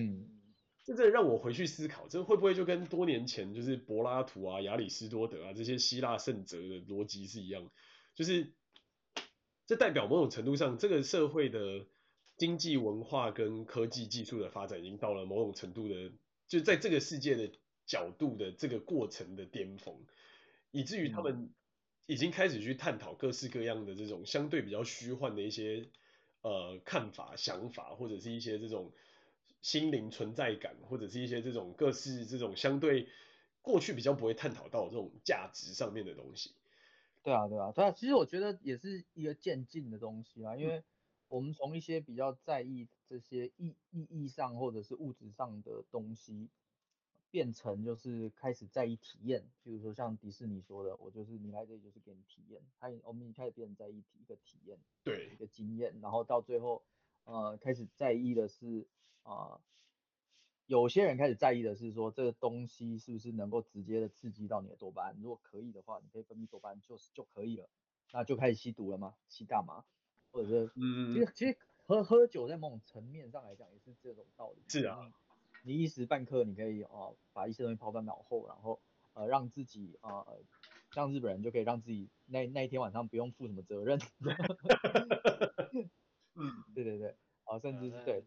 [0.84, 7.70] 这这让我回去思考，这会不会就跟多年前就是柏拉图啊、亚里士多德啊这些希腊圣哲的逻辑是一样，
[8.14, 8.54] 就是
[9.66, 11.86] 这代表某种程度上这个社会的。
[12.36, 16.10] 经济文化跟科技技术的发展已经到了某种程度的，
[16.48, 17.48] 就在这个世界的
[17.86, 20.04] 角度的这个过程的巅峰，
[20.72, 21.54] 以至于他们
[22.06, 25.88] 已经开始去探讨各式各样的这种相对比较虚幻的一些
[26.42, 28.92] 呃看法、想法，或者是一些这种
[29.62, 33.08] 心灵存在感，或者是一些这种各式这种相对
[33.62, 36.54] 过去比较不会探讨到这种价值上面的东西。
[37.22, 40.84] 对啊，对啊，对啊，其实我觉得也是一个渐进的东西啊，因为
[41.28, 46.50] 我们从一些比较在意这些意意义上或者是物质上的东西，
[47.34, 56.84] 变成就是开始在意体验，比如说像迪士尼说的，我就是你来这里就是给你体验，他我们一开始变成在意一个体验，对，一个经验，然后到最后
[57.24, 58.86] 呃开始在意的是
[59.24, 59.32] 啊。
[59.32, 59.60] 呃
[60.66, 65.16] 有些人开始在意的是说，这个东西是不是能够直接的刺激到你的多巴胺？
[65.20, 67.68] 如果可以的话，你可以分泌多巴胺，就是就可以了。
[68.14, 69.14] 那就开始吸毒了吗？
[69.28, 69.84] 吸大麻，
[70.30, 74.62] 或者是，嗯，其实其实喝喝酒在某种层面上来讲也是这种道理。
[74.68, 75.12] 是啊，
[75.66, 78.80] 你一时半刻你可以哦把一些东西抛在脑后，然后
[79.14, 80.38] 呃让自己啊、呃，
[80.92, 83.98] 像日本人就可以让自己那那一天晚上不用负什么责任。
[86.36, 87.08] 嗯，对对对，
[87.44, 88.24] 啊、呃，甚至是对。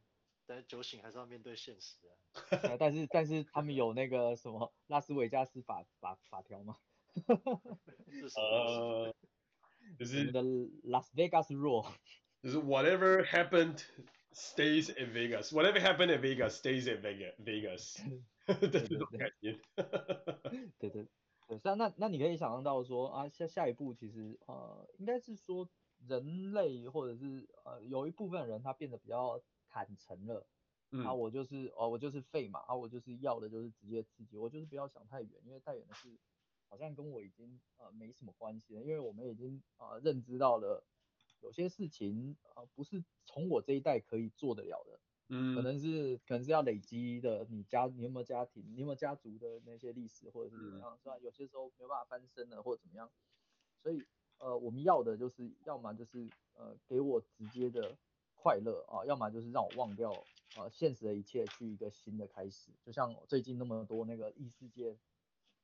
[0.47, 2.15] 但是酒醒还是要面对现实啊。
[2.79, 6.77] 但是但是他们有那个什么拉斯维加斯法法法条吗？
[8.35, 9.13] 呃，
[9.99, 11.85] 就是的 Las Vegas Rule，
[12.41, 13.83] 就是 Whatever happened
[14.37, 17.97] stays in Vegas，Whatever happened in Vegas stays in Vegas，
[18.45, 19.59] 的这种概念。
[20.77, 21.07] 对对
[21.47, 25.69] 对，那那那你可以想象到说啊，下下一步其实呃，应该是说
[26.07, 29.41] 人类或者是呃有一部分人他变得比较。
[29.69, 30.47] 坦诚了，
[30.91, 31.03] 嗯。
[31.05, 36.17] 啊，我就是哦，我就是废嘛，啊，我就是要的就是直接刺激，我就是不要想太远，因为太远的事
[36.69, 40.83] 好像跟我已经呃没什么关系了，因为我们已经啊、呃、认知到了
[41.41, 51.17] 有些事情啊、呃、不是从我这一代可以做得了的，嗯，可能是可能是要累积的，你家你有没有家庭，你有没有家族的那些历史或者是怎么样，是吧？
[51.19, 53.11] 有些时候没有办法翻身了或者怎么样，
[53.81, 54.05] 所以
[54.37, 57.97] 呃我们要的就是要么就是呃给我直接的。
[58.39, 60.13] 快乐啊，要么就是让我忘掉
[60.55, 62.71] 呃现实的一切，去一个新的开始。
[62.85, 64.95] 就像最近那么多那个异世界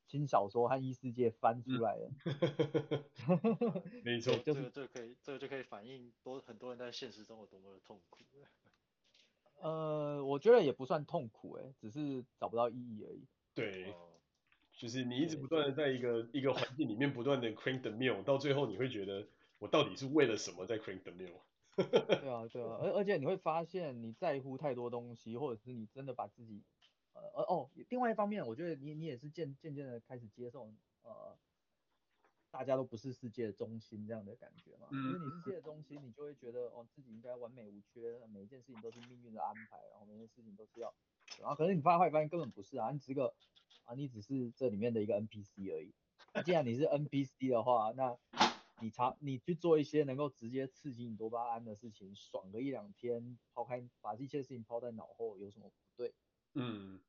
[0.06, 2.12] 新小说和异世界翻出来了，
[4.04, 8.24] 没 错，就是这个可以，这个就可以反映多很多人在现实中有多么的痛苦。
[9.62, 13.26] 呃，我觉得也不算痛苦哎，只是找不到意义而已。
[13.56, 13.93] 对，
[14.74, 19.26] 就是你一直不断的在一个一个环境里面不断的 crank the mill，到最后你会觉得
[19.60, 21.39] 我到底是为了什么在 crank the mill？
[21.76, 26.62] 对啊，对啊，而而且你会发现你在乎太多东西，或者是你真的把自己，
[27.14, 30.72] 呃，哦，另外一方面，我觉得你你也是渐渐渐的开始接受，
[31.03, 31.38] 呃，
[32.51, 34.88] 大家都不是世界的中心这样的感觉嘛。
[34.91, 40.93] 因为你是世界的中心，你就会觉得哦自己应该完美无缺，每一件事情都是命运的安排，然后每件事情都是要，
[41.39, 43.34] 然后可是你发现发现根本不是啊，你只个
[43.86, 45.93] 啊你只是这里面的一个 NPC 而已。
[46.34, 48.18] 那既然你是 NPC 的话，那
[48.82, 56.14] 你查，你去做一些能够直接刺激你多巴胺的事情，爽个一两天，抛开把这些事情抛在脑后，有什么不对？
[56.54, 56.99] 嗯，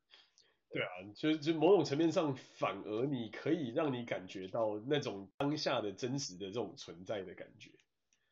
[0.70, 7.70] 对啊，就就某种层面上，反而你可以让你感觉到那种当下的真实的这种存在的感觉。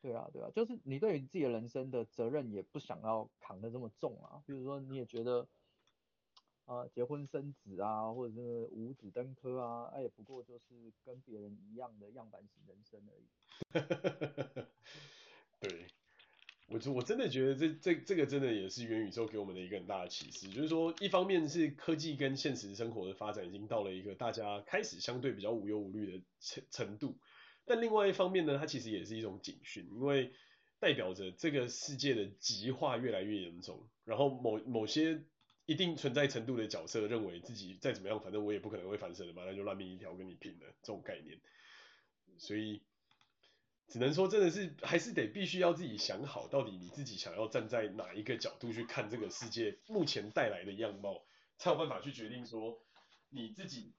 [0.00, 5.48] 对啊，对啊，就是你对于自己的人生的责任也不想要扛得这么重啊，比如说你也觉得。
[6.64, 13.26] 啊，结婚生子啊，或者是五子登科啊，哎，也不过就是跟别人一样的样板型人生而已。
[16.72, 27.16] 我我真的觉得这这这个真的也是元宇宙给我们的一个很大的启示，就是说，一方面是科技跟现实生活的发展已经到了一个大家开始相对比较无忧无虑的程程度，
[27.64, 30.32] 但另外一方面呢，它其实也是一种警讯，因为
[30.80, 35.22] 代表着这个世界的极化越来越严重，然后某某些。
[35.64, 41.38] 一定存在程度的角色认为自己再怎么样，反正我也不可能会翻身的嘛，那就烂命一条跟你拼了这种概念。
[42.36, 42.82] 所以
[43.92, 51.22] 只能说真的是还是得必须要自己想好，到底你自己想要站在哪一个角度去看这个世界目前带来的样貌，
[51.58, 52.78] 才有办法去决定说
[53.28, 53.92] 你自己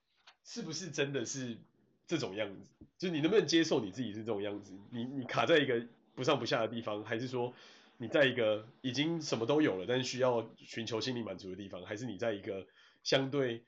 [0.43, 1.59] 是不是真的是
[2.07, 2.67] 这种样子，
[2.97, 5.85] 就你能不能接受你自己是这种样子，你你卡在一个
[6.15, 7.53] 不上不下的地方，还是说？
[7.97, 12.65] 你在一个已经什么都有了，但是需要寻求心理满足的地方，还是你在一个
[13.03, 13.63] 相对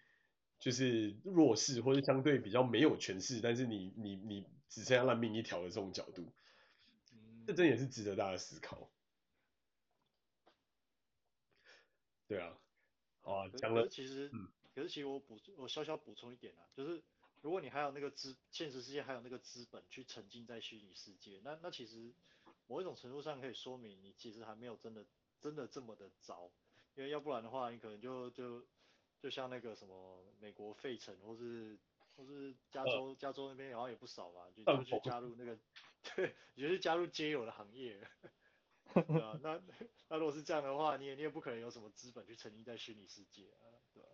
[0.59, 6.31] 就是弱势或者相对比较没有权势，但是你你你只剩下烂命一条的这种角度，
[7.45, 8.89] 这真也是值得大家思考。
[12.27, 12.59] 对啊，
[13.21, 13.87] 好啊，讲了。
[13.87, 14.31] 其实，
[14.73, 17.03] 可是其实我补我小小补充一点啊，就是
[17.41, 22.13] 如果你还有那个资现实世界还有那个资本去沉浸在虚拟世界，那那其实。
[22.67, 25.05] 某一种程度上可以说明你其实还没有真的
[25.39, 26.49] 真的这么的糟，
[26.95, 28.65] 因为要不然的话，你可能就就
[29.19, 31.77] 就像那个什么美国费城或是
[32.15, 35.57] 或是加州、呃、加州那边好像也不少吧，就就去加入那个，
[36.15, 37.99] 对，你就去加入街友的行业。
[38.93, 39.61] 对啊，那
[40.09, 43.59] 那如果是这样的话，你也你也不可能有什么资本去沉溺在虚拟世界啊，
[43.93, 44.07] 对吧？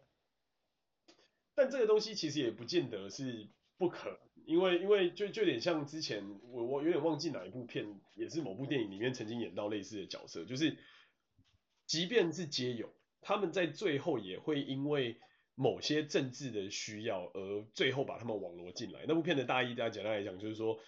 [1.54, 10.78] 但这个东西其实也不见得是不可，因为因为就就有点像之前我我有点忘记哪一部片，也是某部电影里面曾经演到类似的角色，就是
[11.86, 15.20] 即便是街友，他们在最后也会因为
[15.62, 19.06] 某些政治的需要而最后把他们网罗进来。
[19.08, 20.80] 那部片的大意，大家简单来讲就是说，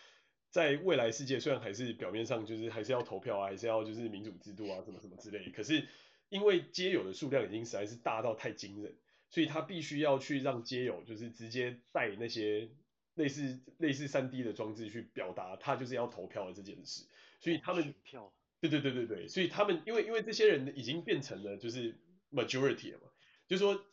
[0.49, 5.85] 在未来世界虽然还是表面上就是还是要投票啊，还是要就是民主制度啊，什么什么之类，可是
[6.29, 8.95] 因为街友的数量已经实在是大到太惊人。
[9.29, 12.69] 所以他必须要去让街友就是直接带那些
[13.15, 17.05] 类似类似三 D 的装置去表达他就是要投票的这件事。
[17.39, 21.97] 所以他们票，对对对对对，所以他们因为因为这些人已经变成了就是
[22.31, 23.09] majority 了嘛，
[23.47, 23.83] 就是说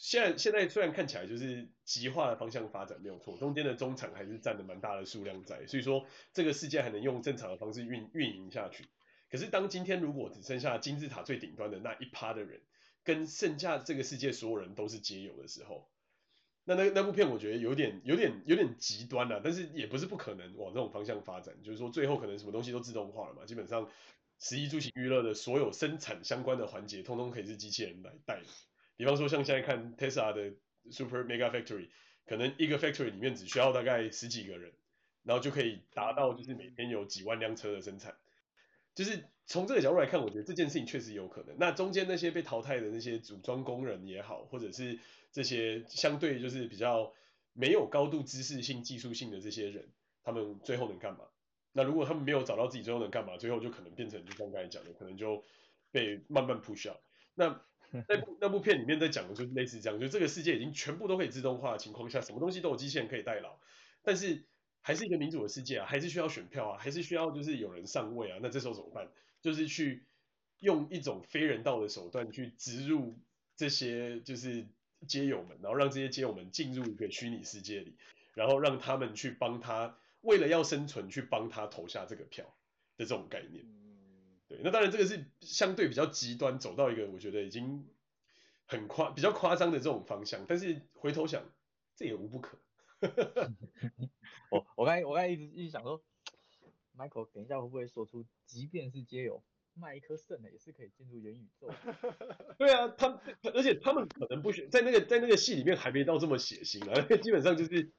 [0.00, 8.84] 现在现在虽然看起来就是极化的方向发展没有错，中间的中产还是占了蛮大的数量在，所以说这个世界还能用正常的方式运运营下去。
[9.28, 12.60] 可是当今天如果只剩下金字塔最顶端的那一趴的人，
[13.02, 15.90] 跟剩下这个世界所有人都是街友的时候，
[16.62, 23.90] 那那那部片我觉得有点有点有点极端了，啊，但是也不是不可能往这种方向发展，就是说最后可能什么东西都自动化了嘛，基本上
[24.38, 28.40] 十一住行娱乐的所有生产相关的环节，通通可以是机器人来带。
[28.98, 30.52] 比方说像现在看 Tesla 的
[30.90, 31.88] Super Mega Factory，
[32.26, 34.72] 可能一个 factory 里面只需要大概十几个人，
[35.22, 38.16] 然后就可以达到就是每天有几万辆车的生产。
[38.94, 41.56] 就是从这个角度来看，我觉得这件事情确实有可能。
[41.58, 44.98] 那中间那些被淘汰的那些组装工人也好，或者是
[45.30, 47.12] 这些相对就是比较
[47.52, 49.88] 没有高度知识性、技术性的这些人，
[50.24, 51.20] 他们最后能干嘛？
[51.72, 55.44] 那如果他们没有找到自己最后能干嘛，最后就可能变成就像刚才讲的，可能就
[55.92, 57.00] 被慢慢 push 掉。
[57.36, 57.60] 那
[58.08, 63.58] 那部那部片里面在讲的就是类似这样，就这个世界已经全部都可以自动化的情况下，什么东西都有机器人可以代劳，
[64.02, 64.44] 但是。
[64.80, 68.38] 还是一个民主的世界啊，还是需要选票啊，还是需要就是有人上位啊。
[68.40, 69.10] 那这时候怎么办？
[69.42, 70.06] 就是去
[70.60, 73.18] 用一种非人道的手段去植入
[73.54, 74.66] 这些就是
[75.06, 77.96] 街友们，然后让这些街友们进入一个虚拟世界里，
[78.34, 82.46] 然后让他们去帮他，为了要生存去帮他投下这个票
[82.96, 83.66] 的这种概念。
[84.48, 87.86] 对，那当然这个是相对比较极端，走到一个我觉得已经
[88.66, 90.46] 很夸比较夸张的这种方向。
[90.48, 91.44] 但是回头想，
[91.94, 92.58] 这也无不可。
[94.50, 96.02] 我我刚才我刚才一直一直想说
[96.96, 99.44] ，Michael 等一下会不会说出，即便是街友
[99.74, 101.70] 卖一颗肾的也是可以进入元宇宙？
[102.58, 103.20] 对啊，他
[103.54, 107.92] 而且他们可能不选在那个在那个戏里面还没到这么血腥啊， 基本上就是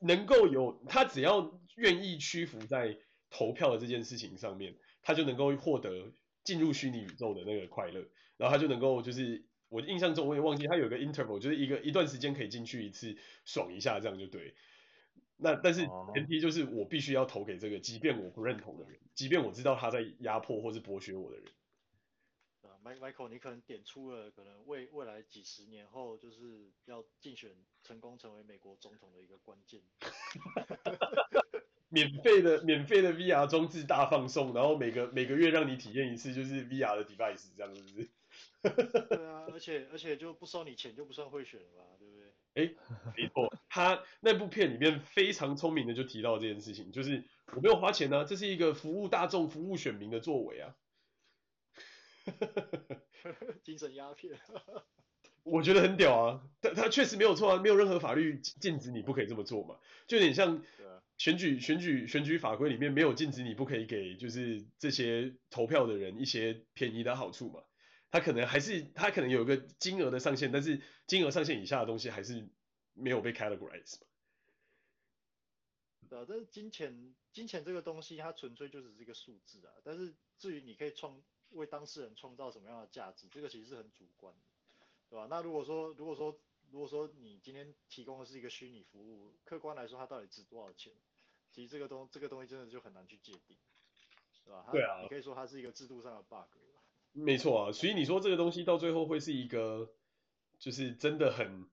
[0.00, 2.98] 能够有他只要愿意屈服在
[3.30, 6.12] 投票的这件事情上面，他就能够获得
[6.44, 9.44] 进入虚拟宇宙的那个快乐，然后他就能够就是。
[9.72, 14.54] 我印象中我也忘记，他有个 interval，就是一个一段时间可以进去一次，爽一下这样就对。
[15.38, 21.46] 那但是前提就是我必须要投给这个，即便我不认同的人，即便我知道他在压迫或是剥削我的人。
[22.60, 29.80] 啊，Michael，你可能点出了可能未未来几十年后就是要竞选成功成为美国总统的一个关键。
[31.92, 38.08] 免费的免费的 VR 装置大放送，然后每个每个月让你体验一次，就是 VR 的 device 这样子是不是？
[38.62, 42.32] 对啊，而且而且就不收你钱就不算贿选了吧，对不对？
[42.54, 42.74] 哎，
[43.16, 47.24] 没错，他那部片里面非常聪明的就提到这件事情，就是
[47.54, 50.76] 我没有花钱呢、啊，这是一个服务大众、服务选民的作为啊。
[53.64, 54.38] 精神鸦片，
[55.42, 59.76] 我觉得很屌啊，他他确实没有错啊，没有任何法律禁止你不可以这么做嘛，
[60.06, 60.62] 就有点像
[61.22, 67.62] 选举选举选举法规里面没有禁止你不可以给就是这些投票的人一些便宜的好处嘛。
[68.10, 72.48] 他可能还是他可能有一个金额的上限，但是金额上限以下的东西还是
[72.92, 74.06] 没有被 categorize 嘛。
[76.10, 79.72] 对啊，但是金钱金钱这个东西，它纯粹就是这个数字啊。
[79.84, 84.40] 但是至于你可以创为当事人创造什么样的价值，这个其实是很主观的，
[85.08, 85.28] 对吧？
[85.30, 86.36] 那如果说如果说
[86.72, 90.92] 如果说你今天提供的是一个虚拟服务，客观来说它到底值多少钱？
[91.52, 93.56] 其实这个东这个东西真的就很难去界定，
[94.44, 94.66] 对吧？
[94.72, 96.46] 对啊，你可以说它是一个制度上的 bug。
[97.12, 99.90] 没错啊，所以你说这个东西到最后会是一个，
[100.58, 101.66] 就是真的很，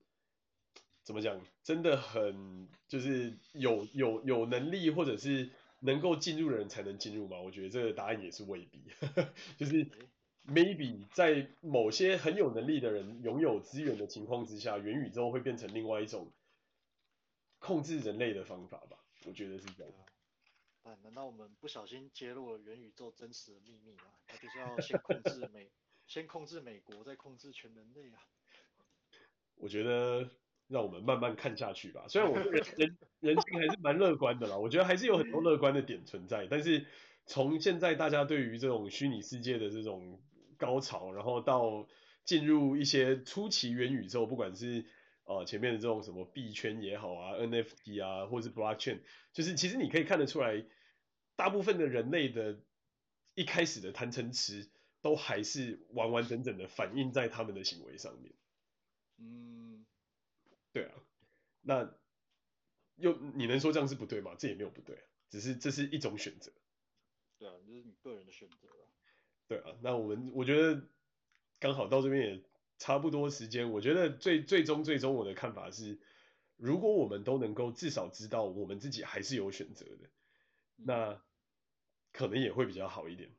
[1.03, 5.49] 怎么讲，真的很，就是有有有能力或者是
[5.79, 7.39] 能够进入的人才能进入吗？
[7.39, 8.83] 我觉得这个答案也是未必，
[9.55, 9.87] 就是
[10.45, 16.29] maybe 在某些很有能力的人拥有资源的情况之下，元宇宙会变成另外一种
[17.59, 18.97] 控制人类的方法吧？
[19.25, 19.93] 我觉得是这样。
[21.03, 24.05] 难道我们不小心揭露了元宇宙真实的秘密吗？
[24.27, 25.69] 那就是要先控制美，
[26.07, 28.25] 先控制美国，再控制全人类啊！
[29.55, 30.27] 我觉得
[30.67, 32.07] 让我们慢慢看下去吧。
[32.07, 36.87] 虽然我人人 人性还是蛮乐观的啦，我觉得还是有很多乐观的点存在，但是
[37.27, 40.19] 从现在大家对于这种虚拟世界的这种
[40.57, 41.87] 高潮，然后到
[42.23, 44.85] 进入一些初期元宇宙，不管是
[45.29, 49.01] 呃前面的这种什么币圈也好啊，NFT 啊，或者是 Blockchain，
[49.31, 50.65] 就是其实你可以看得出来，
[51.35, 52.59] 大部分的人类的
[53.35, 54.71] 一开始的贪嗔痴，
[55.01, 58.33] 都还是完完整整的反映在他们的行为上面。
[59.19, 59.85] 嗯，
[60.73, 60.95] 对啊，
[61.61, 61.93] 那
[62.95, 64.33] 又你能说这样是不对吗？
[64.39, 64.97] 这也没有不对，
[65.29, 66.51] 只是这是一种选择。
[67.37, 68.67] 对啊，这是你个人的选择。
[69.47, 70.87] 对啊，那我们我觉得
[71.59, 72.43] 刚好到这边也
[72.79, 73.71] 差不多时间。
[73.71, 75.99] 我觉得最最终最终我的看法是，
[76.55, 80.09] 如果我们都能够至少知道我们自己还是有选择的，
[80.77, 81.21] 那
[82.11, 83.29] 可能也会比较好一点。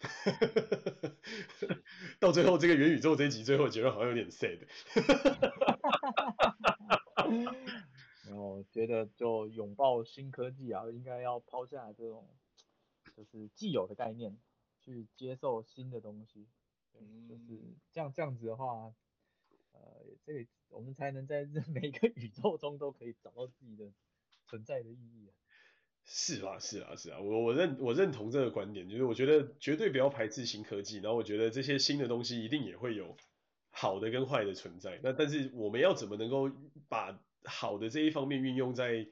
[2.20, 4.66] 到最后这个元宇宙这一集最后结论好像有点 sad。
[8.24, 12.26] 然后我觉得就拥抱新科技啊，应该要抛下这种
[13.16, 14.38] 就是既有的概念，
[14.82, 16.46] 去接受新的东西。
[16.98, 17.60] 嗯，就是
[17.92, 18.92] 这样这样子的话，
[19.72, 19.80] 呃，
[20.24, 23.92] 这个我们才能在 每个宇宙中都可以找到自己的
[24.46, 25.32] 存在的意义啊。
[26.04, 33.16] 是啊，是啊，是啊，我我认我认同这个观点，就是我觉得绝对不要排斥新科技，然后我觉得这些新的东西一定也会有
[33.70, 34.98] 好的跟坏的存在。
[35.04, 36.50] 那但是我们要怎么能够
[36.88, 39.06] 把好的这一方面运用在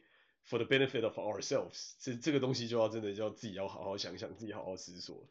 [0.48, 5.28] for the benefit of ourselves，这这个东西就要真的就要自己要好好想想，自己好好思索。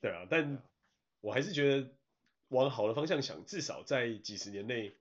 [0.00, 0.62] 对啊，但
[1.20, 1.90] 我还是觉得
[2.48, 4.92] 往好的方向想，至少在几十年内。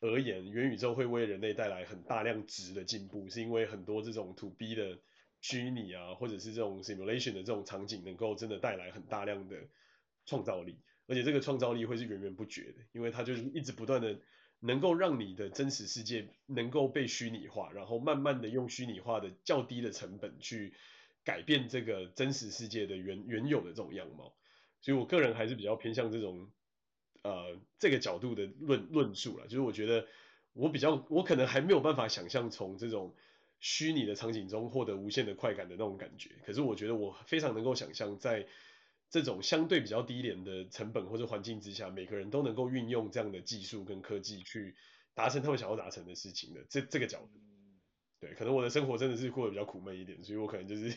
[0.00, 4.96] 而言，元宇宙会为人类带来很大量值的进步，是因为很多这种 to B 的
[5.40, 9.56] 虚拟啊，或者是这种 simulation 的这种场景，能够真的带来很大量的
[10.24, 14.20] 创造力，而且这个创造力会是源源不绝的，因为它就是一直不断的
[14.60, 20.74] 能够让你的真实世界能够被虚拟化，然后慢慢的用虚拟化的较低的成本去
[21.28, 24.32] 改变这个真实世界的原原有的这种样貌，
[24.80, 26.50] 所以我个人还是比较偏向这种。
[27.22, 30.06] 呃，这个角度的论论述了，就是我觉得
[30.52, 33.12] 我比较，我可能还没有办法想象从这种
[33.58, 36.30] 虚拟的场景中获得无限的快感的那种感觉。
[36.46, 38.46] 可是我觉得我非常能够想象，在
[39.10, 44.76] 这种相对比较低廉的成本或者环境之下，每个人都能够运用这样的技术跟科技去
[45.12, 47.47] 达成他们想要达成的事情的这这个角度。
[48.20, 50.88] 对，可能我的生活真的是过得比较苦闷一点，所以我可能就是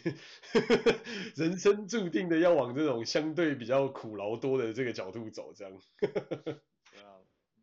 [1.37, 5.79] 人生注定的要往这种相对比较苦劳多的这个角度走，这样。
[5.99, 7.21] 对啊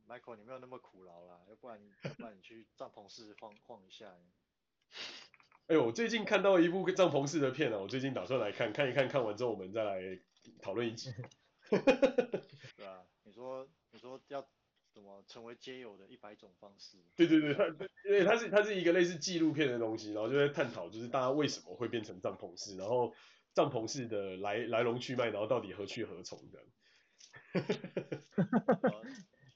[0.09, 4.07] ，Michael，你没有那么苦劳啦，要不然要不然你去帐篷室晃晃一下。
[5.67, 10.21] 哎呦，我最近看到一部帐篷式的片啊，我最近打算来看看一看，看完之后我们再来
[10.63, 11.13] 讨论一集。
[12.77, 14.49] 对啊，你说你说要。
[14.99, 16.97] 什么成为街友的一百种方式？
[17.15, 17.67] 对对对，它
[18.05, 23.15] 因为它是它是一个类似纪录片的东西，然后就在探讨就是大家为什么会变成帐篷式，然后
[23.55, 26.65] 帐篷式的来来龙去脉，然后到底何去何从的。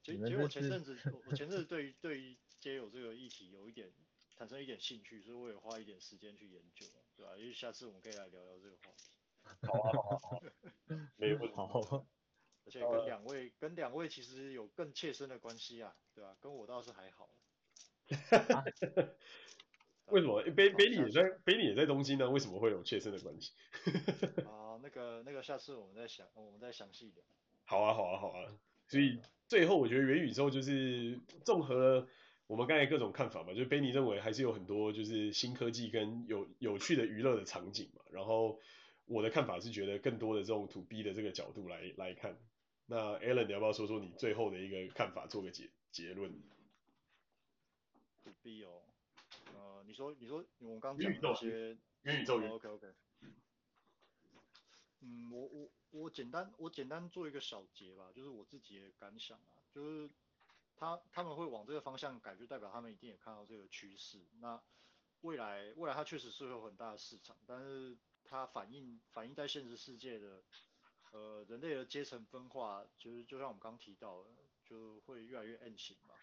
[0.05, 3.93] 其实其实我前阵子我前阵子对于对于街友这个议题有一点
[4.37, 6.87] 产生一点兴趣，所以我也花一点时间去研究，
[7.17, 7.37] 对吧？
[7.37, 9.11] 因为下次我们可以来聊聊这个话题。
[9.67, 10.41] 好啊好啊好啊，
[11.19, 11.55] 没有问题。
[11.57, 12.07] 好。
[12.65, 16.37] 而且跟两位、呃、跟两位其实有更切身的关系啊，对吧、啊？
[16.41, 17.29] 跟我倒是还好。
[20.07, 20.43] 为什么？
[20.55, 22.29] 北北里也在北里也在东京呢？
[22.29, 23.53] 为什么会有切身的关系？
[24.45, 27.25] 啊，那个那个，下次我们再想我们再详细聊。
[27.65, 28.45] 好啊好啊好啊。
[28.89, 32.07] 所以最后我觉得元宇宙就是综合了
[32.47, 38.03] 我们刚才各种看法嘛，就是贝尼认为还是有很多就是新科技跟有有趣的娱乐的场景嘛。
[38.11, 38.61] 然后
[39.07, 42.37] 我的看法是觉得更多的这种 to B 的这个角度来来看。
[42.93, 46.31] 那 Alan，你要不要说说你最后的一个看法，做个结结论
[48.23, 48.83] ？To B 哦，
[49.55, 52.93] 呃，你说你说我们刚讲那些元宇宙，OK OK。
[55.01, 60.11] 嗯，我我我简单我简单做一个小结吧，就是我自己的感想啊，就是
[60.77, 64.21] 他他们会往这个方向改，就代表他们一定也看到这个趋势。
[64.39, 64.63] 那
[65.23, 70.43] 未来未来它确实是有很大的市场，但是它反映反映在现实世界的。
[71.13, 74.31] 呃，人类的阶层分化，就是就像我们刚提到的，
[74.65, 76.15] 就会越来越 M 型嘛，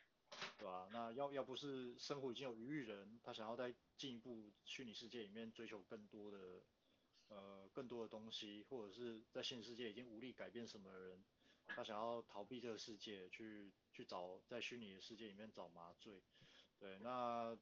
[0.57, 0.89] 对吧？
[0.91, 6.63] 那要要不是生活已经有余裕人，他想要在进一步虚拟世界里面追求更多的
[7.27, 11.23] 呃更多的东西，或者是在现实世界已经无力改变什么的人，
[11.67, 16.23] 他想要逃避这个世界，去去找在虚拟的世界里面找麻醉，
[16.79, 17.55] 对，那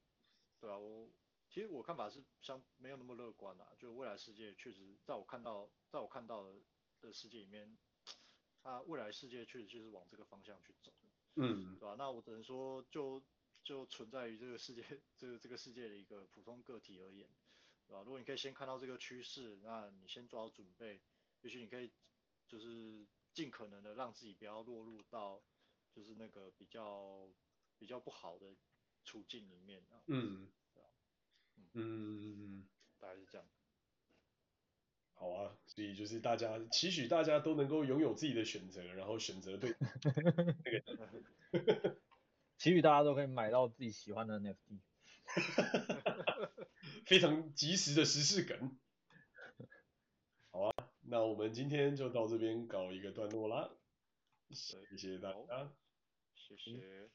[0.62, 1.10] 对啊，我
[1.50, 6.56] 其实我看法是相没有那么乐观啊，就未来世界确实在我看到在我看到的。
[7.02, 7.78] 的世界里面，
[8.62, 10.94] 它未来世界确实就是往这个方向去走，
[11.36, 11.96] 嗯，对吧？
[11.98, 13.26] 那我只能说就，就
[13.64, 14.82] 就存在于这个世界，
[15.18, 17.30] 这个这个世界的一个普通个体而言，
[17.88, 18.02] 对吧？
[18.04, 21.02] 如果你可以先看到这个趋势，那你先做好准备，
[21.42, 21.92] 也许你可以
[22.48, 25.42] 就是尽可能的让自己不要落入到
[25.92, 27.30] 就是那个比较
[27.78, 28.56] 比较不好的
[29.04, 30.02] 处境里面啊。
[30.08, 30.90] 嗯，对吧？
[31.56, 32.70] 嗯嗯嗯，
[33.00, 33.48] 大概是这样。
[35.20, 39.76] 好啊，所以就是大家期许大家都能够拥有自己的选择，然后选择对
[41.52, 41.98] 那个，
[42.58, 44.80] 期许大家都可以买到自己喜欢的 NFT，
[47.06, 48.78] 非常及时的时事梗。
[50.52, 53.72] 好啊，那我们今天就到这边搞一个段落啦，
[54.52, 55.74] 谢谢大家，
[56.36, 57.10] 谢谢。